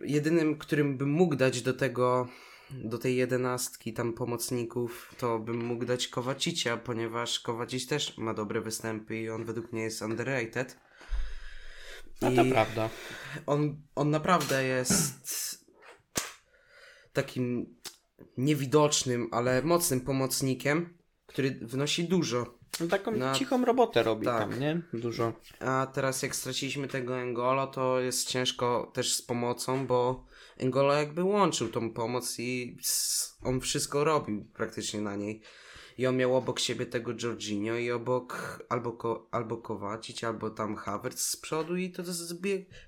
[0.00, 2.28] Jedynym, którym bym mógł dać do tego,
[2.70, 8.60] do tej jedenastki tam pomocników, to bym mógł dać Kowacicia, ponieważ Kowacic też ma dobre
[8.60, 10.76] występy i on według mnie jest underrated.
[12.20, 12.90] A to prawda.
[13.46, 15.66] On, on naprawdę jest
[17.12, 17.76] takim
[18.36, 22.58] niewidocznym, ale mocnym pomocnikiem, który wnosi dużo.
[22.80, 24.38] No taką Na- cichą robotę robi tak.
[24.38, 24.82] tam, nie?
[24.92, 25.32] Dużo.
[25.60, 30.24] A teraz jak straciliśmy tego Engolo, to jest ciężko też z pomocą, bo
[30.58, 32.78] Engolo jakby łączył tą pomoc i
[33.42, 35.42] on wszystko robił praktycznie na niej.
[35.98, 40.76] I on miał obok siebie tego Jorginho i obok albo, ko, albo Kowacic, albo tam
[40.76, 42.10] Havertz z przodu i to, to,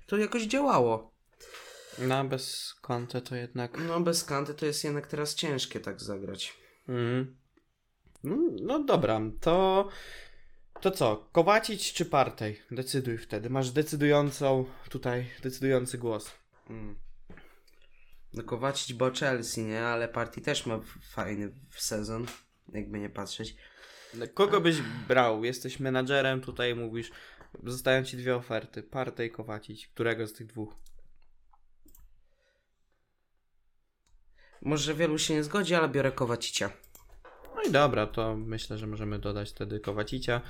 [0.07, 1.19] to jakoś działało.
[1.99, 3.77] No bez Conte to jednak...
[3.87, 6.57] No bez Kanty to jest jednak teraz ciężkie tak zagrać.
[6.87, 7.38] Mhm.
[8.23, 9.87] No, no dobra, to...
[10.81, 11.29] To co?
[11.31, 12.61] Kowacić czy Partej?
[12.71, 13.49] Decyduj wtedy.
[13.49, 16.31] Masz decydującą tutaj, decydujący głos.
[16.69, 16.95] Mm.
[18.33, 19.85] No Kowacic bo Chelsea, nie?
[19.85, 22.25] Ale Partii też ma fajny sezon,
[22.73, 23.55] jakby nie patrzeć.
[24.33, 25.43] Kogo byś brał?
[25.43, 27.11] Jesteś menadżerem, tutaj mówisz,
[27.63, 28.83] zostają ci dwie oferty.
[28.83, 29.87] Partej, Kowacić.
[29.87, 30.75] Którego z tych dwóch?
[34.61, 36.69] Może wielu się nie zgodzi, ale biorę Kowacicia.
[37.59, 40.41] No i dobra, to myślę, że możemy dodać wtedy Kowacicia.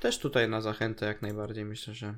[0.00, 2.14] Też tutaj na zachętę jak najbardziej myślę, że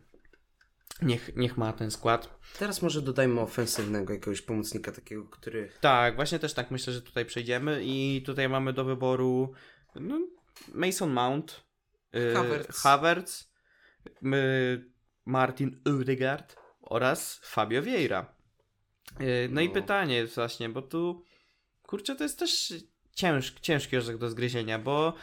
[1.03, 2.39] niech, niech ma ten skład.
[2.59, 5.73] Teraz może dodajmy ofensywnego jakiegoś pomocnika takiego, który...
[5.81, 9.53] Tak, właśnie też tak myślę, że tutaj przejdziemy i tutaj mamy do wyboru
[9.95, 10.21] no,
[10.75, 11.65] Mason Mount,
[12.15, 12.77] y, Havertz.
[12.77, 13.51] Havertz
[15.25, 18.35] Martin Odegaard oraz Fabio Vieira.
[19.21, 19.75] Y, no i No.
[19.75, 21.25] pytanie właśnie, bo tu
[21.83, 22.75] kurczę to jest też
[23.17, 25.15] ciężki, ciężki orzech do zgryzienia, bo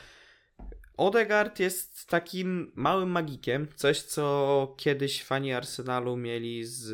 [0.98, 6.94] Odegaard jest takim małym magikiem, coś co kiedyś fani Arsenalu mieli z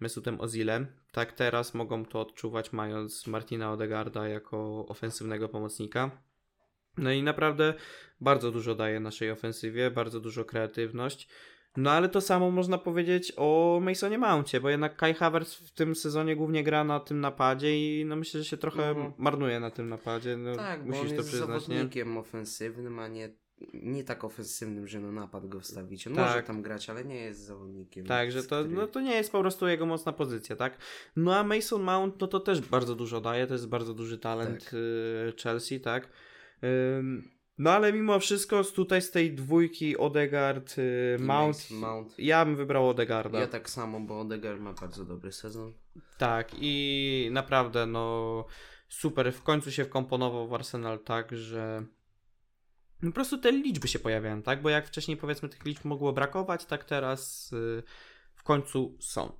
[0.00, 6.10] Mesutem Ozilem, tak teraz mogą to odczuwać mając Martina Odegaarda jako ofensywnego pomocnika.
[6.98, 7.74] No i naprawdę
[8.20, 11.28] bardzo dużo daje naszej ofensywie, bardzo dużo kreatywność.
[11.76, 15.94] No ale to samo można powiedzieć o Masonie Mouncie, bo jednak Kai Havertz w tym
[15.94, 19.12] sezonie głównie gra na tym napadzie i no myślę, że się trochę Mhm.
[19.18, 20.36] marnuje na tym napadzie.
[20.36, 21.74] No, tak, bo musisz on to jest przyznać, nie?
[21.76, 23.34] zawodnikiem ofensywnym, a nie,
[23.74, 26.06] nie tak ofensywnym, że na napad go wstawić.
[26.06, 26.26] On Tak.
[26.28, 28.06] może tam grać, ale nie jest zawodnikiem.
[28.06, 30.78] Tak, że to, który- no, to nie jest po prostu jego mocna pozycja, tak?
[31.16, 34.64] No a Mason Mount, no to też bardzo dużo daje, to jest bardzo duży talent
[34.64, 34.74] Tak.
[34.74, 36.08] y, Chelsea, tak?
[37.60, 42.18] No ale mimo wszystko tutaj z tej dwójki Odegaard, y, Mount, Mount.
[42.18, 43.40] ja bym wybrał Odegaarda.
[43.40, 45.72] Ja tak samo, bo Odegaard ma bardzo dobry sezon.
[46.18, 48.44] Tak, i naprawdę, no
[48.88, 51.84] super, w końcu się wkomponował w Arsenal tak, że
[53.02, 54.62] no, po prostu te liczby się pojawiają, tak?
[54.62, 57.82] Bo jak wcześniej powiedzmy tych liczb mogło brakować, tak teraz y,
[58.34, 59.32] w końcu są.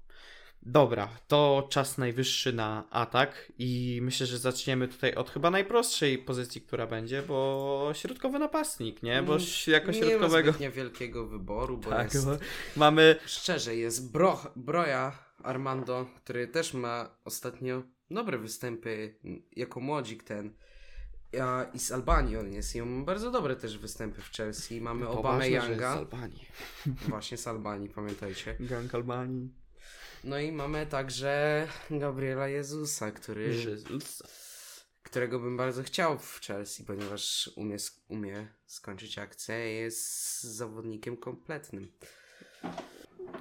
[0.63, 6.61] Dobra, to czas najwyższy na atak i myślę, że zaczniemy tutaj od chyba najprostszej pozycji,
[6.61, 9.23] która będzie, bo środkowy napastnik, nie?
[9.23, 10.53] Bo Mm, jako środkowego...
[10.61, 12.27] Nie ma wielkiego wyboru, bo Tak, jest...
[12.27, 12.37] bo
[12.77, 13.17] mamy...
[13.27, 19.15] Szczerze, jest Bro, Broja Armando, który też ma ostatnio dobre występy
[19.57, 20.55] jako młodzik ten.
[21.43, 24.81] A, I z Albanii on jest i on ma bardzo dobre też występy w Chelsea.
[24.81, 25.09] Mamy
[25.61, 26.47] że jest z Albanii.
[27.09, 28.57] właśnie z Albanii, pamiętajcie.
[28.61, 29.60] Gang Albanii.
[30.25, 34.23] No i mamy także Gabriela Jezusa, który, Jezus.
[35.03, 37.77] którego bym bardzo chciał w Chelsea, ponieważ umie,
[38.09, 41.93] umie skończyć akcję, jest zawodnikiem kompletnym.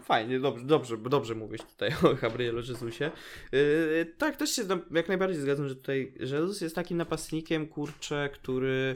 [0.03, 3.11] Fajnie, dobrze, dobrze, dobrze mówisz tutaj o Gabrielu Jezusie.
[3.51, 8.95] Yy, tak, też się jak najbardziej zgadzam, że tutaj Jezus jest takim napastnikiem, kurczę, który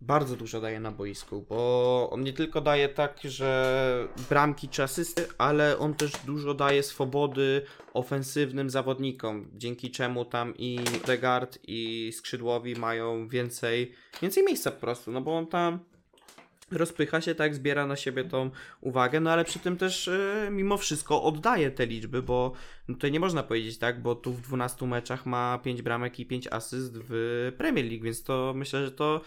[0.00, 5.26] bardzo dużo daje na boisku, bo on nie tylko daje tak, że bramki czy asysty,
[5.38, 7.62] ale on też dużo daje swobody
[7.94, 15.12] ofensywnym zawodnikom, dzięki czemu tam i Degard i skrzydłowi mają więcej, więcej miejsca po prostu,
[15.12, 15.78] no bo on tam
[16.70, 18.50] rozpycha się, tak, zbiera na siebie tą
[18.80, 22.52] uwagę, no ale przy tym też e, mimo wszystko oddaje te liczby, bo
[22.88, 26.26] no, tutaj nie można powiedzieć tak, bo tu w 12 meczach ma 5 bramek i
[26.26, 29.20] 5 asyst w Premier League, więc to myślę, że to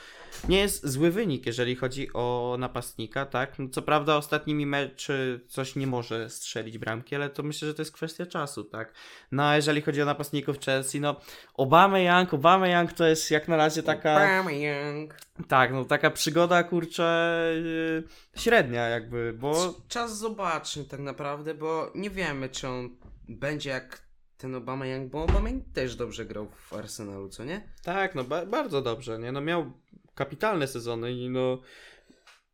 [0.50, 3.60] nie jest zły wynik, jeżeli chodzi o napastnika, tak.
[3.60, 7.82] No, co prawda ostatnimi meczy coś nie może strzelić bramki, ale to myślę, że to
[7.82, 8.94] jest kwestia czasu, tak.
[9.32, 11.16] No a jeżeli chodzi o napastników Chelsea, no
[11.54, 14.16] Obama Young, Obama Young to jest jak na razie taka...
[14.16, 15.16] Obama Young.
[15.48, 18.04] Tak, no taka przygoda, kurczę, yy,
[18.42, 19.74] średnia jakby, bo...
[19.88, 22.90] Czas zobaczy tak naprawdę, bo nie wiemy, czy on
[23.30, 24.02] będzie jak
[24.38, 27.74] ten Obama Young, bo Obama też dobrze grał w Arsenalu, co nie?
[27.84, 29.32] Tak, no ba bardzo dobrze, nie?
[29.32, 29.72] No miał
[30.16, 31.62] kapitalne sezony i no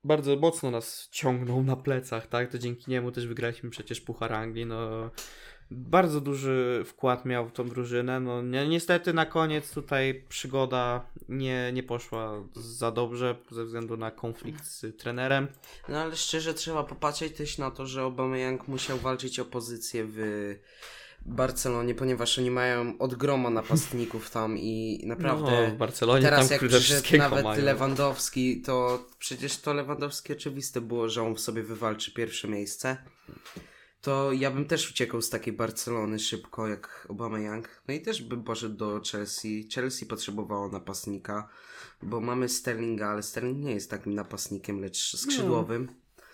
[0.03, 2.51] bardzo mocno nas ciągnął na plecach, tak?
[2.51, 5.09] To dzięki niemu też wygraliśmy przecież Puchar Anglii, no
[5.71, 8.19] bardzo duży wkład miał w tą drużynę.
[8.19, 14.11] No ni niestety na koniec tutaj przygoda nie, nie poszła za dobrze ze względu na
[14.11, 15.47] konflikt z trenerem.
[15.89, 20.19] No ale szczerze trzeba popatrzeć też na to, że Aubameyang musiał walczyć o pozycję w
[21.25, 26.59] Barcelonie, ponieważ oni mają od groma napastników tam i naprawdę no, w Barcelonie teraz tam
[26.61, 27.65] jak przyszedł nawet mają.
[27.65, 32.97] Lewandowski, to przecież to Lewandowski oczywiste było, że on sobie wywalczy pierwsze miejsce.
[34.07, 37.81] To ja bym też uciekał z takiej Barcelony szybko jak Obama Young.
[37.87, 39.69] No i też bym poszedł do Chelsea.
[39.75, 41.49] Chelsea potrzebowało napastnika,
[42.01, 45.87] bo mamy Sterlinga, ale Sterling nie jest takim napastnikiem, lecz skrzydłowym.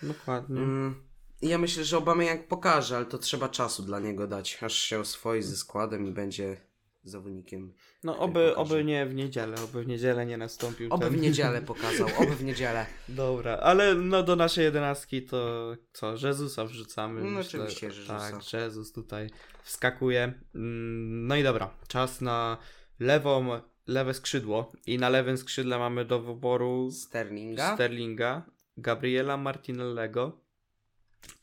[0.03, 0.61] Dokładnie.
[0.61, 0.95] Mm.
[1.41, 4.73] I ja myślę, że Obama jak pokaże, ale to trzeba czasu dla niego dać, aż
[4.73, 6.57] się oswoi ze składem i będzie
[7.03, 7.73] zawodnikiem.
[8.03, 11.13] No oby, oby nie w niedzielę, oby w niedzielę nie nastąpił Oby ten...
[11.13, 12.85] w niedzielę pokazał, oby w niedzielę.
[13.09, 17.31] Dobra, ale no do naszej jedenastki to co, Jezusa wrzucamy.
[17.31, 18.31] No oczywiście, że Jezusa.
[18.31, 19.29] Tak, Jezus tutaj
[19.63, 20.33] wskakuje.
[20.55, 22.57] Mm, No i dobra, czas na
[22.99, 27.75] lewą, lewe skrzydło i na lewym skrzydle mamy do wyboru Sterlinga.
[27.75, 28.45] Sterlinga,
[28.77, 30.42] Gabriela Martinellego.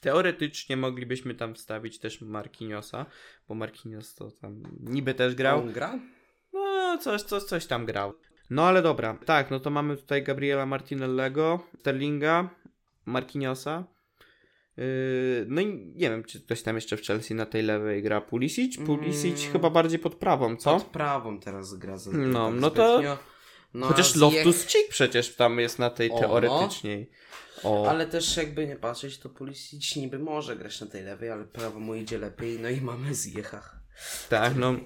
[0.00, 3.06] Teoretycznie moglibyśmy tam wstawić też Marquinhosa,
[3.48, 5.58] bo Marquinhos to tam niby też grał.
[5.60, 5.98] On gra?
[6.52, 8.12] No, coś, coś, coś tam grał.
[8.50, 12.50] No ale dobra, tak, no to mamy tutaj Gabriela Martinellego, Sterlinga,
[13.04, 13.84] Marquinhosa.
[14.76, 14.84] Yy,
[15.48, 18.20] no i nie wiem, czy ktoś tam jeszcze w Chelsea na tej lewej gra.
[18.20, 18.78] Pulisic?
[18.86, 19.52] Pulisic Mm.
[19.52, 20.74] chyba bardziej pod prawą, co?
[20.74, 21.96] Pod prawą teraz gra.
[21.98, 23.18] Za, No, tak no to-.
[23.74, 26.68] No, Chociaż a Loftus Ziyech- Cheek przecież tam jest na tej O, no.
[27.64, 31.44] O, Ale też jakby nie patrzeć, to Pulisic niby może grać na tej lewej, ale
[31.44, 32.58] prawo mu idzie lepiej.
[32.60, 33.76] No i mamy Ziyechach.
[34.28, 34.76] tak, no.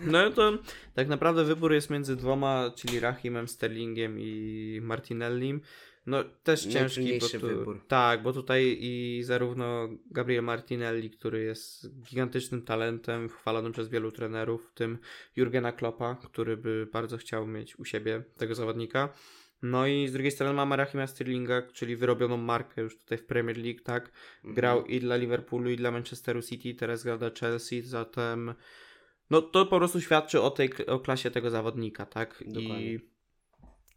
[0.00, 0.58] No to
[0.94, 5.60] tak naprawdę wybór jest między dwoma, czyli Rahimem Sterlingiem i Martinellim.
[6.06, 7.80] No też ciężki, bo tu, wybór.
[7.88, 14.70] tak, bo tutaj i zarówno Gabriel Martinelli, który jest gigantycznym talentem, chwalonym przez wielu trenerów,
[14.70, 14.98] w tym
[15.36, 19.08] Jurgena Kloppa, który by bardzo chciał mieć u siebie tego zawodnika.
[19.62, 23.58] No i z drugiej strony mamy Rahima Sterlinga, czyli wyrobioną markę już tutaj w Premier
[23.58, 24.12] League, tak?
[24.44, 28.54] Grał i dla Liverpoolu, i dla Manchesteru City, teraz gra dla Chelsea, zatem
[29.30, 32.44] no to po prostu świadczy o tej o klasie tego zawodnika, tak?
[32.46, 32.92] Dokładnie.
[32.92, 33.00] I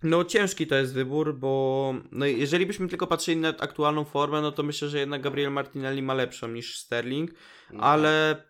[0.03, 4.51] no ciężki to jest wybór, bo no jeżeli byśmy tylko patrzyli na aktualną formę, no
[4.51, 7.31] to myślę, że jednak Gabriel Martinelli ma lepszą niż Sterling,
[7.71, 8.43] No ale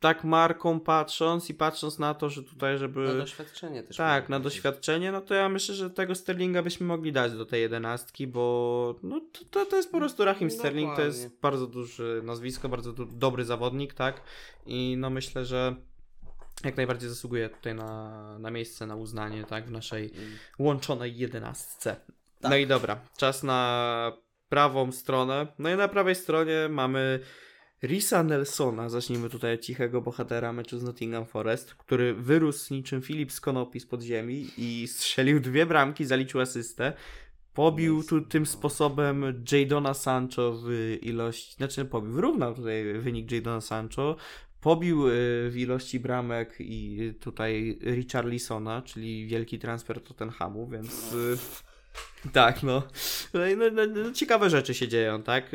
[0.00, 3.96] tak marką patrząc i patrząc na to, że tutaj żeby Na doświadczenie też.
[3.96, 7.60] tak, na doświadczenie, no to ja myślę, że tego Sterlinga byśmy mogli dać do tej
[7.62, 11.20] jedenastki, bo no to, to, to jest po prostu Rahim Sterling, to Dokładnie.
[11.22, 14.20] jest bardzo duże nazwisko, bardzo du- dobry zawodnik, tak?
[14.66, 15.74] I no myślę, że
[16.64, 19.66] jak najbardziej zasługuje tutaj na, na miejsce, na uznanie, tak?
[19.66, 20.30] W naszej Mm.
[20.58, 21.96] łączonej jedenastce.
[22.40, 22.50] Tak.
[22.50, 24.12] No i dobra, czas na
[24.48, 25.46] prawą stronę.
[25.58, 27.20] No i na prawej stronie mamy
[27.82, 33.32] Risa Nelsona, zacznijmy tutaj od cichego bohatera meczu z Nottingham Forest, który wyrósł niczym Filip
[33.32, 36.92] z Konopi z podziemi i strzelił dwie bramki, zaliczył asystę.
[37.54, 44.16] Pobił tu tym sposobem Jadona Sancho w ilości, znaczy pobił, wyrównał tutaj wynik Jadona Sancho,
[44.60, 45.10] pobił y,
[45.50, 51.36] w ilości bramek i tutaj Richarlisona, czyli wielki transfer Tottenhamu, więc y,
[52.32, 52.82] tak, no.
[53.34, 53.40] No,
[53.72, 55.50] no, no, ciekawe rzeczy się dzieją, tak?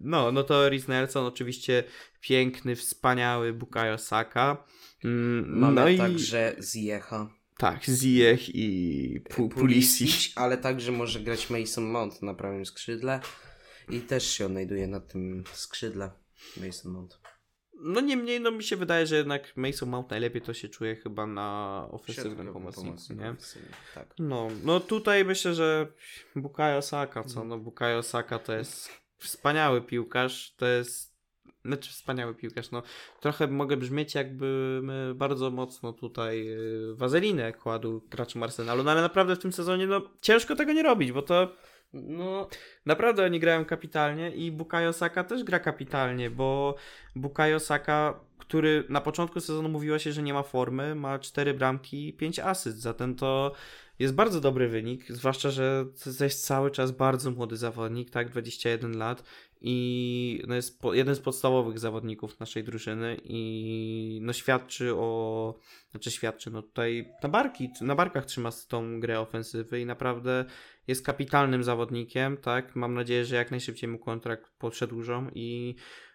[0.00, 1.84] No, no to Rhys Nelson oczywiście
[2.20, 4.64] piękny, wspaniały Bukayo Saka.
[5.04, 7.30] Mm, Mamy no i także Ziecha.
[7.58, 10.32] Tak, Ziyech i Pu Pulisic.
[10.36, 13.20] Ale także może grać Mason Mount na prawym skrzydle
[13.90, 16.10] i też się odnajduje na tym skrzydle
[16.56, 17.20] Mason Mount.
[17.80, 21.26] No niemniej, no mi się wydaje, że jednak Mason Mount najlepiej to się czuje chyba
[21.26, 23.36] na ofensywnym pomocniku, nie?
[23.94, 24.14] Tak.
[24.18, 25.92] No, no tutaj myślę, że
[26.36, 27.44] Bukayo Saka, co?
[27.44, 31.18] No Bukayo Saka to jest wspaniały piłkarz, to jest
[31.64, 32.82] znaczy wspaniały piłkarz, no
[33.20, 34.82] trochę mogę brzmieć jakby
[35.14, 40.02] bardzo mocno tutaj y, wazelinę kładł graczom Arsenalu, no ale naprawdę w tym sezonie no
[40.20, 41.52] ciężko tego nie robić, bo to
[41.92, 42.48] no
[42.86, 46.74] naprawdę oni grają kapitalnie i Bukayo Saka też gra kapitalnie, bo
[47.16, 52.08] Bukayo Saka, który na początku sezonu mówiło się, że nie ma formy, ma 4 bramki
[52.08, 53.52] i 5 asyst, zatem to
[53.98, 55.86] jest bardzo dobry wynik, zwłaszcza, że
[56.18, 59.24] to jest cały czas bardzo młody zawodnik, tak, 21 lat
[59.60, 65.54] i no jest jeden z podstawowych zawodników naszej drużyny i no świadczy o,
[65.90, 70.44] znaczy świadczy, no tutaj na, barki, na barkach trzyma tą grę ofensywy i naprawdę
[70.86, 75.74] jest kapitalnym zawodnikiem, tak, mam nadzieję, że jak najszybciej mu kontrakt przedłużą i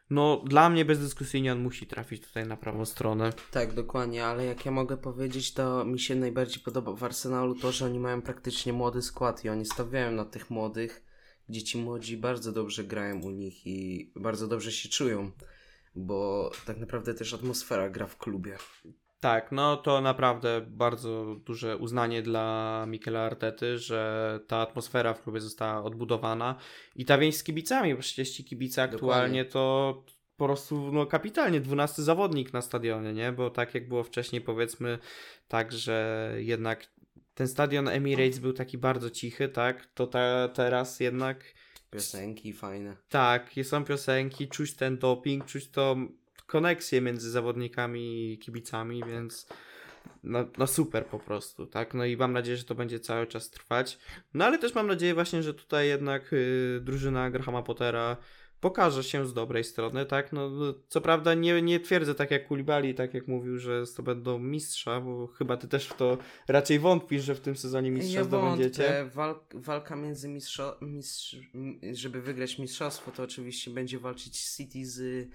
[0.09, 3.33] no dla mnie bezdyskusyjnie on musi trafić tutaj na prawą stronę.
[3.51, 7.71] Tak, dokładnie, ale jak ja mogę powiedzieć, to mi się najbardziej podoba w Arsenalu to,
[7.71, 11.03] że oni mają praktycznie młody skład i oni stawiają na tych młodych,
[11.49, 15.31] gdzie ci młodzi bardzo dobrze grają u nich i bardzo dobrze się czują,
[15.95, 18.57] bo tak naprawdę też atmosfera gra w klubie.
[19.23, 25.39] Tak, no to naprawdę bardzo duże uznanie dla Mikela Artety, że ta atmosfera w klubie
[25.39, 26.55] została odbudowana
[26.95, 29.45] i ta więź z kibicami, bo przecież ci kibice aktualnie Dokładnie.
[29.45, 30.03] to
[30.37, 33.31] po prostu no, kapitalnie 12 zawodnik na stadionie, nie?
[33.31, 34.99] Bo tak jak było wcześniej powiedzmy
[35.47, 36.87] tak, że jednak
[37.33, 39.85] ten stadion Emirates był taki bardzo cichy, tak?
[39.85, 41.53] To ta, teraz jednak
[41.91, 42.97] piosenki fajne.
[43.09, 45.95] Tak, są piosenki, czuć ten doping, czuć to
[46.45, 49.47] koneksję między zawodnikami i kibicami, więc
[50.23, 51.93] no, no, super po prostu, tak?
[51.93, 53.99] No i mam nadzieję, że to będzie cały czas trwać.
[54.33, 58.17] No ale też mam nadzieję właśnie, że tutaj jednak yy, drużyna Grahama Pottera
[58.63, 60.33] pokaże się z dobrej strony, tak?
[60.33, 64.03] No, no, co prawda nie, nie twierdzę tak jak Kulibali, tak jak mówił, że to
[64.03, 66.17] będą mistrza, bo chyba ty też w to
[66.47, 69.09] raczej wątpisz, że w tym sezonie mistrza ja zdobędziecie.
[69.13, 71.35] Walk, walka między mistrzo, mistrz,
[71.91, 75.27] żeby wygrać mistrzostwo, to oczywiście będzie walczyć City z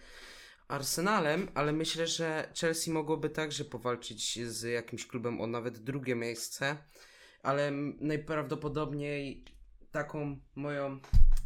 [0.68, 6.76] Arsenalem, ale myślę, że Chelsea mogłoby także powalczyć z jakimś klubem o nawet drugie miejsce,
[7.42, 9.44] ale najprawdopodobniej
[9.90, 11.00] taką moją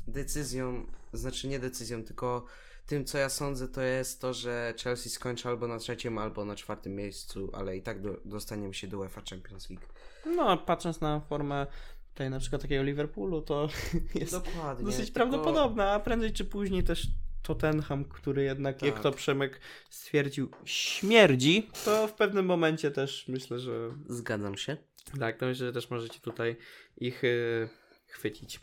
[0.09, 2.45] decyzją, znaczy nie decyzją, tylko
[2.87, 6.57] tym, co ja sądzę, to jest to, że Chelsea skończy albo na trzecim, albo na
[6.57, 9.87] czwartym miejscu, ale i tak do, dostaniemy się do UEFA Champions League.
[10.27, 11.67] No, patrząc na formę
[12.13, 13.69] tutaj na przykład takiego Liverpoolu, to
[14.15, 15.15] jest Dokładnie, dosyć tylko...
[15.15, 17.07] prawdopodobna, a prędzej czy później też
[17.43, 18.89] Tottenham, który jednak, tak.
[18.89, 23.91] jak to Przemek stwierdził, śmierdzi, to w pewnym momencie też myślę, że...
[24.09, 24.77] Zgadzam się.
[25.21, 26.57] Tak, to myślę, że też możecie tutaj
[26.97, 27.69] ich y,
[28.07, 28.61] chwycić.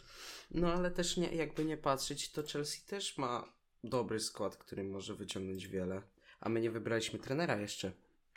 [0.52, 3.54] No ale też nie, jakby nie patrzeć, to Chelsea też ma
[3.84, 6.02] dobry skład, który może wyciągnąć wiele.
[6.40, 7.92] A my nie wybraliśmy trenera jeszcze.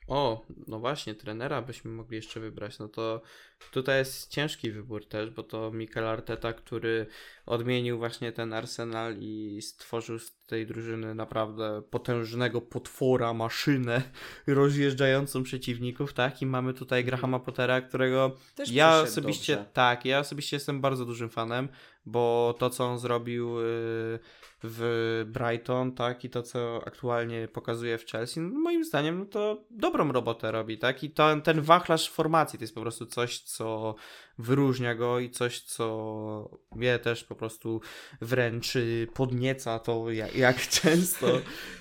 [0.08, 2.78] O, no właśnie, trenera byśmy mogli jeszcze wybrać.
[2.78, 3.22] No to
[3.70, 7.06] tutaj jest ciężki wybór też, bo to Mikel Arteta, który
[7.46, 14.02] odmienił właśnie ten Arsenal i stworzył z tej drużyny naprawdę potężnego potwora, maszynę
[14.46, 16.42] rozjeżdżającą przeciwników, tak?
[16.42, 19.70] I mamy tutaj Grahama Pottera, którego też ja osobiście, dobrze.
[19.72, 21.68] tak, ja osobiście jestem bardzo dużym fanem,
[22.06, 24.18] bo to, co on zrobił y,
[24.64, 29.64] w Brighton, tak, i to, co aktualnie pokazuje w Chelsea, no, moim zdaniem, no to
[29.70, 33.94] dobrą robotę robi, tak, i to, ten wachlarz formacji to jest po prostu coś, co
[34.38, 37.80] wyróżnia go i coś, co mnie też po prostu
[38.20, 38.74] wręcz
[39.14, 41.26] podnieca to, jak, jak często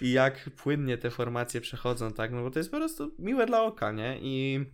[0.01, 3.63] i jak płynnie te formacje przechodzą, tak, no bo to jest po prostu miłe dla
[3.63, 4.65] oka, nie, i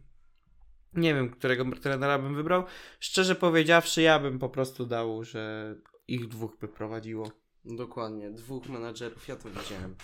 [0.94, 2.64] nie wiem, którego trenera bym wybrał.
[3.00, 5.76] Szczerze powiedziawszy, ja bym po prostu dał, że
[6.08, 7.32] ich dwóch by prowadziło.
[7.66, 9.96] Dokładnie, dwóch menadżerów, ja to widziałem.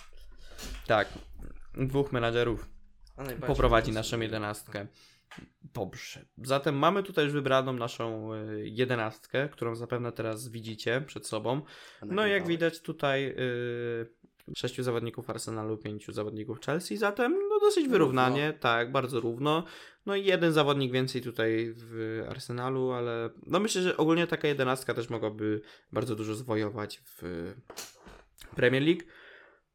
[0.86, 1.08] Tak,
[1.74, 2.68] dwóch menadżerów
[3.46, 4.86] poprowadzi naszą jedenastkę.
[5.74, 6.24] Dobrze.
[6.38, 11.62] Zatem mamy tutaj już wybraną naszą y, jedenastkę, którą zapewne teraz widzicie przed sobą.
[12.02, 18.46] No jak widać tutaj y, Sześciu zawodników Arsenalu, pięciu zawodników Chelsea, zatem no dosyć wyrównanie,
[18.46, 18.60] równo.
[18.60, 19.64] tak, bardzo równo.
[20.06, 24.94] No i jeden zawodnik więcej tutaj w Arsenalu, ale no myślę, że ogólnie taka jedenastka
[24.94, 25.60] też mogłaby
[25.92, 27.54] bardzo dużo zwojować w
[28.56, 29.02] Premier League.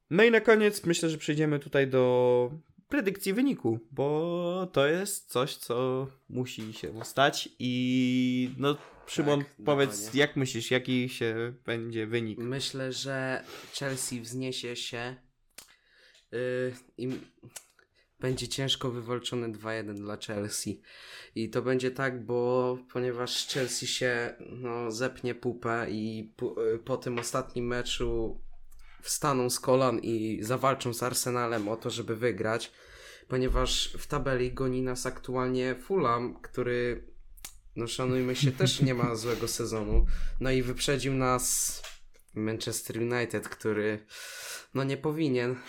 [0.09, 2.51] No i na koniec myślę, że przejdziemy tutaj do
[2.89, 8.77] predykcji wyniku, bo to jest coś, co musi się stać i no
[9.07, 12.39] Szymon, tak, powiedz, jak myślisz, jaki się będzie wynik?
[12.39, 15.15] Myślę, że Chelsea wzniesie się
[16.31, 17.09] yy, i
[18.19, 20.81] będzie ciężko wywalczone 2-1 dla Chelsea.
[21.35, 26.97] I to będzie tak, bo ponieważ Chelsea się no, zepnie pupę i po, yy, po
[26.97, 28.41] tym ostatnim meczu
[29.01, 32.71] wstaną z kolan i zawalczą z Arsenalem o to, żeby wygrać,
[33.27, 37.03] ponieważ w tabeli goni nas aktualnie Fulham, który,
[37.75, 40.05] no szanujmy się, też nie ma złego sezonu.
[40.39, 41.81] No i wyprzedził nas
[42.35, 44.05] Manchester United, który
[44.73, 45.55] no nie powinien.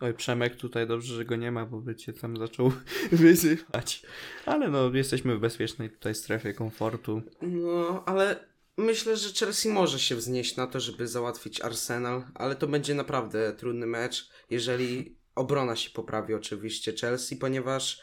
[0.00, 2.72] Oj, Przemek, tutaj dobrze, że go nie ma, bo by cię tam zaczął
[3.12, 4.02] wyzywać.
[4.46, 7.22] Ale no, jesteśmy w bezpiecznej tutaj strefie komfortu.
[7.42, 12.66] No, ale Myślę, że Chelsea może się wznieść na to, żeby załatwić Arsenal, ale to
[12.66, 18.00] będzie naprawdę trudny mecz, jeżeli obrona się poprawi oczywiście Chelsea, ponieważ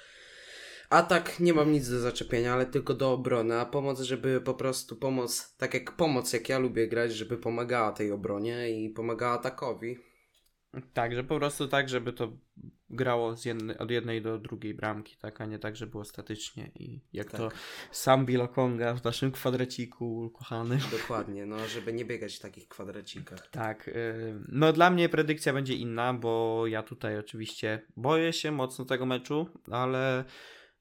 [0.90, 4.96] atak nie mam nic do zaczepienia, ale tylko do obrony, a pomoc, żeby po prostu
[4.96, 9.98] pomoc, tak jak pomoc, jak ja lubię grać, żeby pomagała tej obronie i pomagała atakowi.
[10.94, 12.38] Tak, że po prostu tak, żeby to
[12.90, 17.00] grało jednej, od jednej do drugiej bramki, tak, a nie tak, że było statycznie i
[17.14, 17.42] jak tak.
[17.42, 17.52] to
[17.92, 20.80] sam Bilokonga w naszym kwadraciku kochany.
[20.92, 23.48] Dokładnie, no żeby nie biegać w takich kwadracikach.
[23.48, 23.94] Tak, yy,
[24.48, 29.50] no dla mnie predykcja będzie inna, bo ja tutaj oczywiście boję się mocno tego meczu,
[29.72, 30.26] ale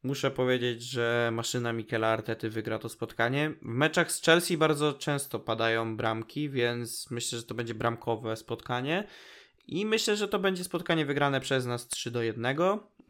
[0.02, 3.50] muszę powiedzieć, że maszyna Mikela Artety wygra to spotkanie.
[3.62, 9.04] W meczach z Chelsea bardzo często padają bramki, więc myślę, że to będzie bramkowe spotkanie.
[9.68, 12.56] I myślę, że to będzie spotkanie wygrane przez nas 3 do 1.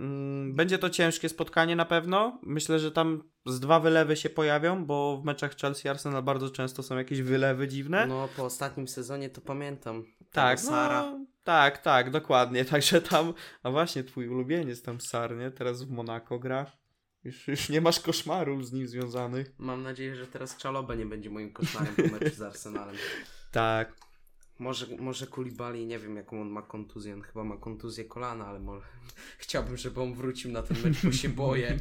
[0.00, 2.38] Mm, będzie to ciężkie spotkanie na pewno.
[2.42, 6.82] Myślę, że tam z dwa wylewy się pojawią, bo w meczach Chelsea Arsenal bardzo często
[6.82, 8.06] są jakieś wylewy dziwne.
[8.06, 10.04] No, po ostatnim sezonie to pamiętam.
[10.32, 12.64] Tak, no, tak, tak, dokładnie.
[12.74, 15.50] Także tam, a właśnie twój ulubieniec tam Sar, nie?
[15.50, 16.66] Teraz w Monako gra.
[17.24, 19.52] Już, już nie masz koszmarów z nim związanych.
[19.58, 22.96] Mam nadzieję, że teraz Czaloba nie będzie moim koszmarem po meczu z Arsenalem.
[23.50, 24.07] tak,
[24.58, 28.60] może, może Kulibali, nie wiem jaką on ma kontuzję, on chyba ma kontuzję kolana, ale
[28.60, 28.86] może...
[29.38, 31.78] chciałbym, żeby on wrócił na ten mecz, bo się boję.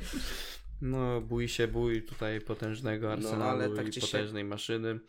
[0.82, 4.48] No, bój się, bój tutaj potężnego arsenalu no, tak i potężnej się...
[4.48, 5.00] maszyny.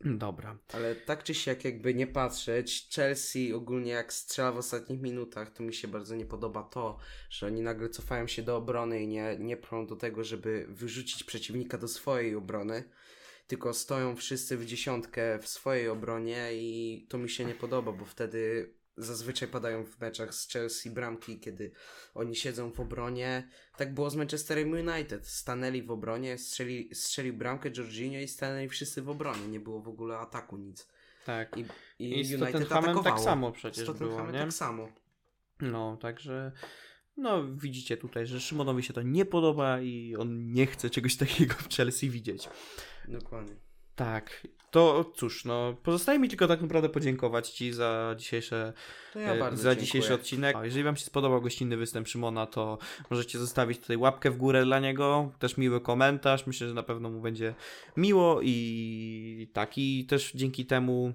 [0.00, 0.58] Dobra.
[0.72, 5.62] Ale tak czy siak, jakby nie patrzeć, Chelsea ogólnie jak strzela w ostatnich minutach, to
[5.62, 6.98] mi się bardzo nie podoba to,
[7.30, 11.24] że oni nagle cofają się do obrony i nie, nie prą do tego, żeby wyrzucić
[11.24, 12.84] przeciwnika do swojej obrony
[13.48, 18.04] tylko stoją wszyscy w dziesiątkę w swojej obronie i to mi się nie podoba, bo
[18.04, 21.72] wtedy zazwyczaj padają w meczach z Chelsea bramki, kiedy
[22.14, 23.48] oni siedzą w obronie.
[23.76, 25.26] Tak było z Manchesterem United.
[25.26, 29.48] Stanęli w obronie, strzeli, strzelił bramkę Jorginho i stanęli wszyscy w obronie.
[29.48, 30.88] Nie było w ogóle ataku nic.
[31.26, 31.56] Tak.
[31.56, 31.64] I,
[31.98, 32.68] i, I z United
[33.04, 34.38] tak samo przecież było, nie?
[34.38, 34.88] tak samo.
[35.60, 36.52] No, także
[37.18, 41.54] no widzicie tutaj, że Szymonowi się to nie podoba i on nie chce czegoś takiego
[41.54, 42.48] w Chelsea widzieć.
[43.08, 43.56] Dokładnie.
[43.94, 44.46] Tak.
[44.70, 48.72] To cóż, no pozostaje mi tylko tak naprawdę podziękować Ci za dzisiejsze
[49.14, 50.56] ja e, za dzisiejszy odcinek.
[50.62, 52.78] Jeżeli Wam się spodobał gościnny występ Szymona, to
[53.10, 56.46] możecie zostawić tutaj łapkę w górę dla niego, też miły komentarz.
[56.46, 57.54] Myślę, że na pewno mu będzie
[57.96, 61.12] miło i tak i też dzięki temu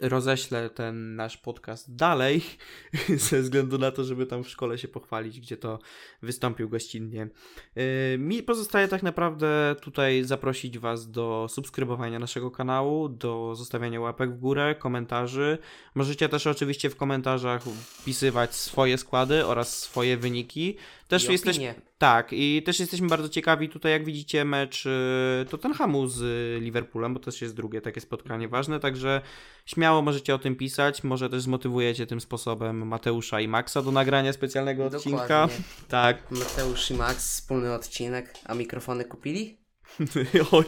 [0.00, 2.42] roześlę ten nasz podcast dalej,
[3.30, 5.78] ze względu na to, żeby tam w szkole się pochwalić, gdzie to
[6.22, 7.28] wystąpił gościnnie.
[7.76, 7.84] Yy,
[8.18, 14.38] mi pozostaje tak naprawdę tutaj zaprosić Was do subskrybowania naszego kanału, do zostawiania łapek w
[14.38, 15.58] górę, komentarzy.
[15.94, 20.76] Możecie też oczywiście w komentarzach wpisywać swoje składy oraz swoje wyniki.
[21.08, 21.60] Też jesteś,
[21.98, 26.22] tak, i też jesteśmy bardzo ciekawi tutaj, jak widzicie, mecz y, Tottenhamu z
[26.62, 29.20] Liverpoolem, bo też jest drugie takie spotkanie ważne, także
[29.66, 34.32] śmiało możecie o tym pisać, może też zmotywujecie tym sposobem Mateusza i Maxa do nagrania
[34.32, 35.20] specjalnego odcinka.
[35.20, 35.64] Dokładnie.
[35.88, 36.30] Tak.
[36.30, 39.63] Mateusz i Max, wspólny odcinek, a mikrofony kupili?
[40.52, 40.64] Oj,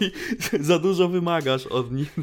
[0.61, 2.16] za dużo wymagasz od nich.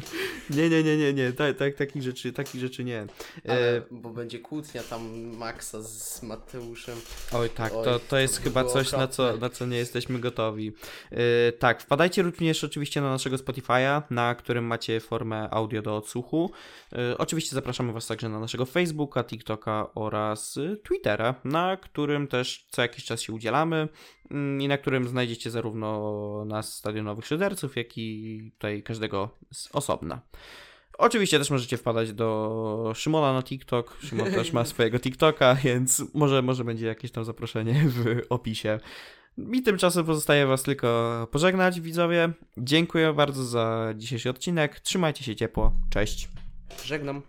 [0.50, 3.06] Nie, nie, nie, nie, nie, tak, tak, takich rzeczy, takich rzeczy nie.
[3.48, 3.82] Ale, e...
[3.90, 6.98] bo będzie kłótnia tam Maxa z Mateuszem.
[7.32, 10.18] Oj, tak, Oj, to, to jest to chyba coś, na co, na co nie jesteśmy
[10.18, 10.72] gotowi.
[11.10, 16.50] E, tak, wpadajcie również oczywiście na naszego Spotify'a, na którym macie formę audio do odsłuchu.
[16.92, 22.82] E, oczywiście zapraszamy Was także na naszego Facebooka, TikToka oraz Twittera, na którym też co
[22.82, 23.88] jakiś czas się udzielamy.
[24.30, 30.20] Mm, i na którym znajdziecie zarówno nas stadionowych szyderców, jak i tutaj każdego z osobna.
[30.98, 33.96] Oczywiście też możecie wpadać do Szymona na TikTok.
[34.02, 38.80] Szymon też ma swojego TikToka, więc może, może będzie jakieś tam zaproszenie w opisie.
[39.52, 42.32] I tymczasem pozostaje Was tylko pożegnać, widzowie.
[42.56, 44.80] Dziękuję bardzo za dzisiejszy odcinek.
[44.80, 45.72] Trzymajcie się ciepło.
[45.90, 46.28] Cześć.
[46.84, 47.22] Żegnam.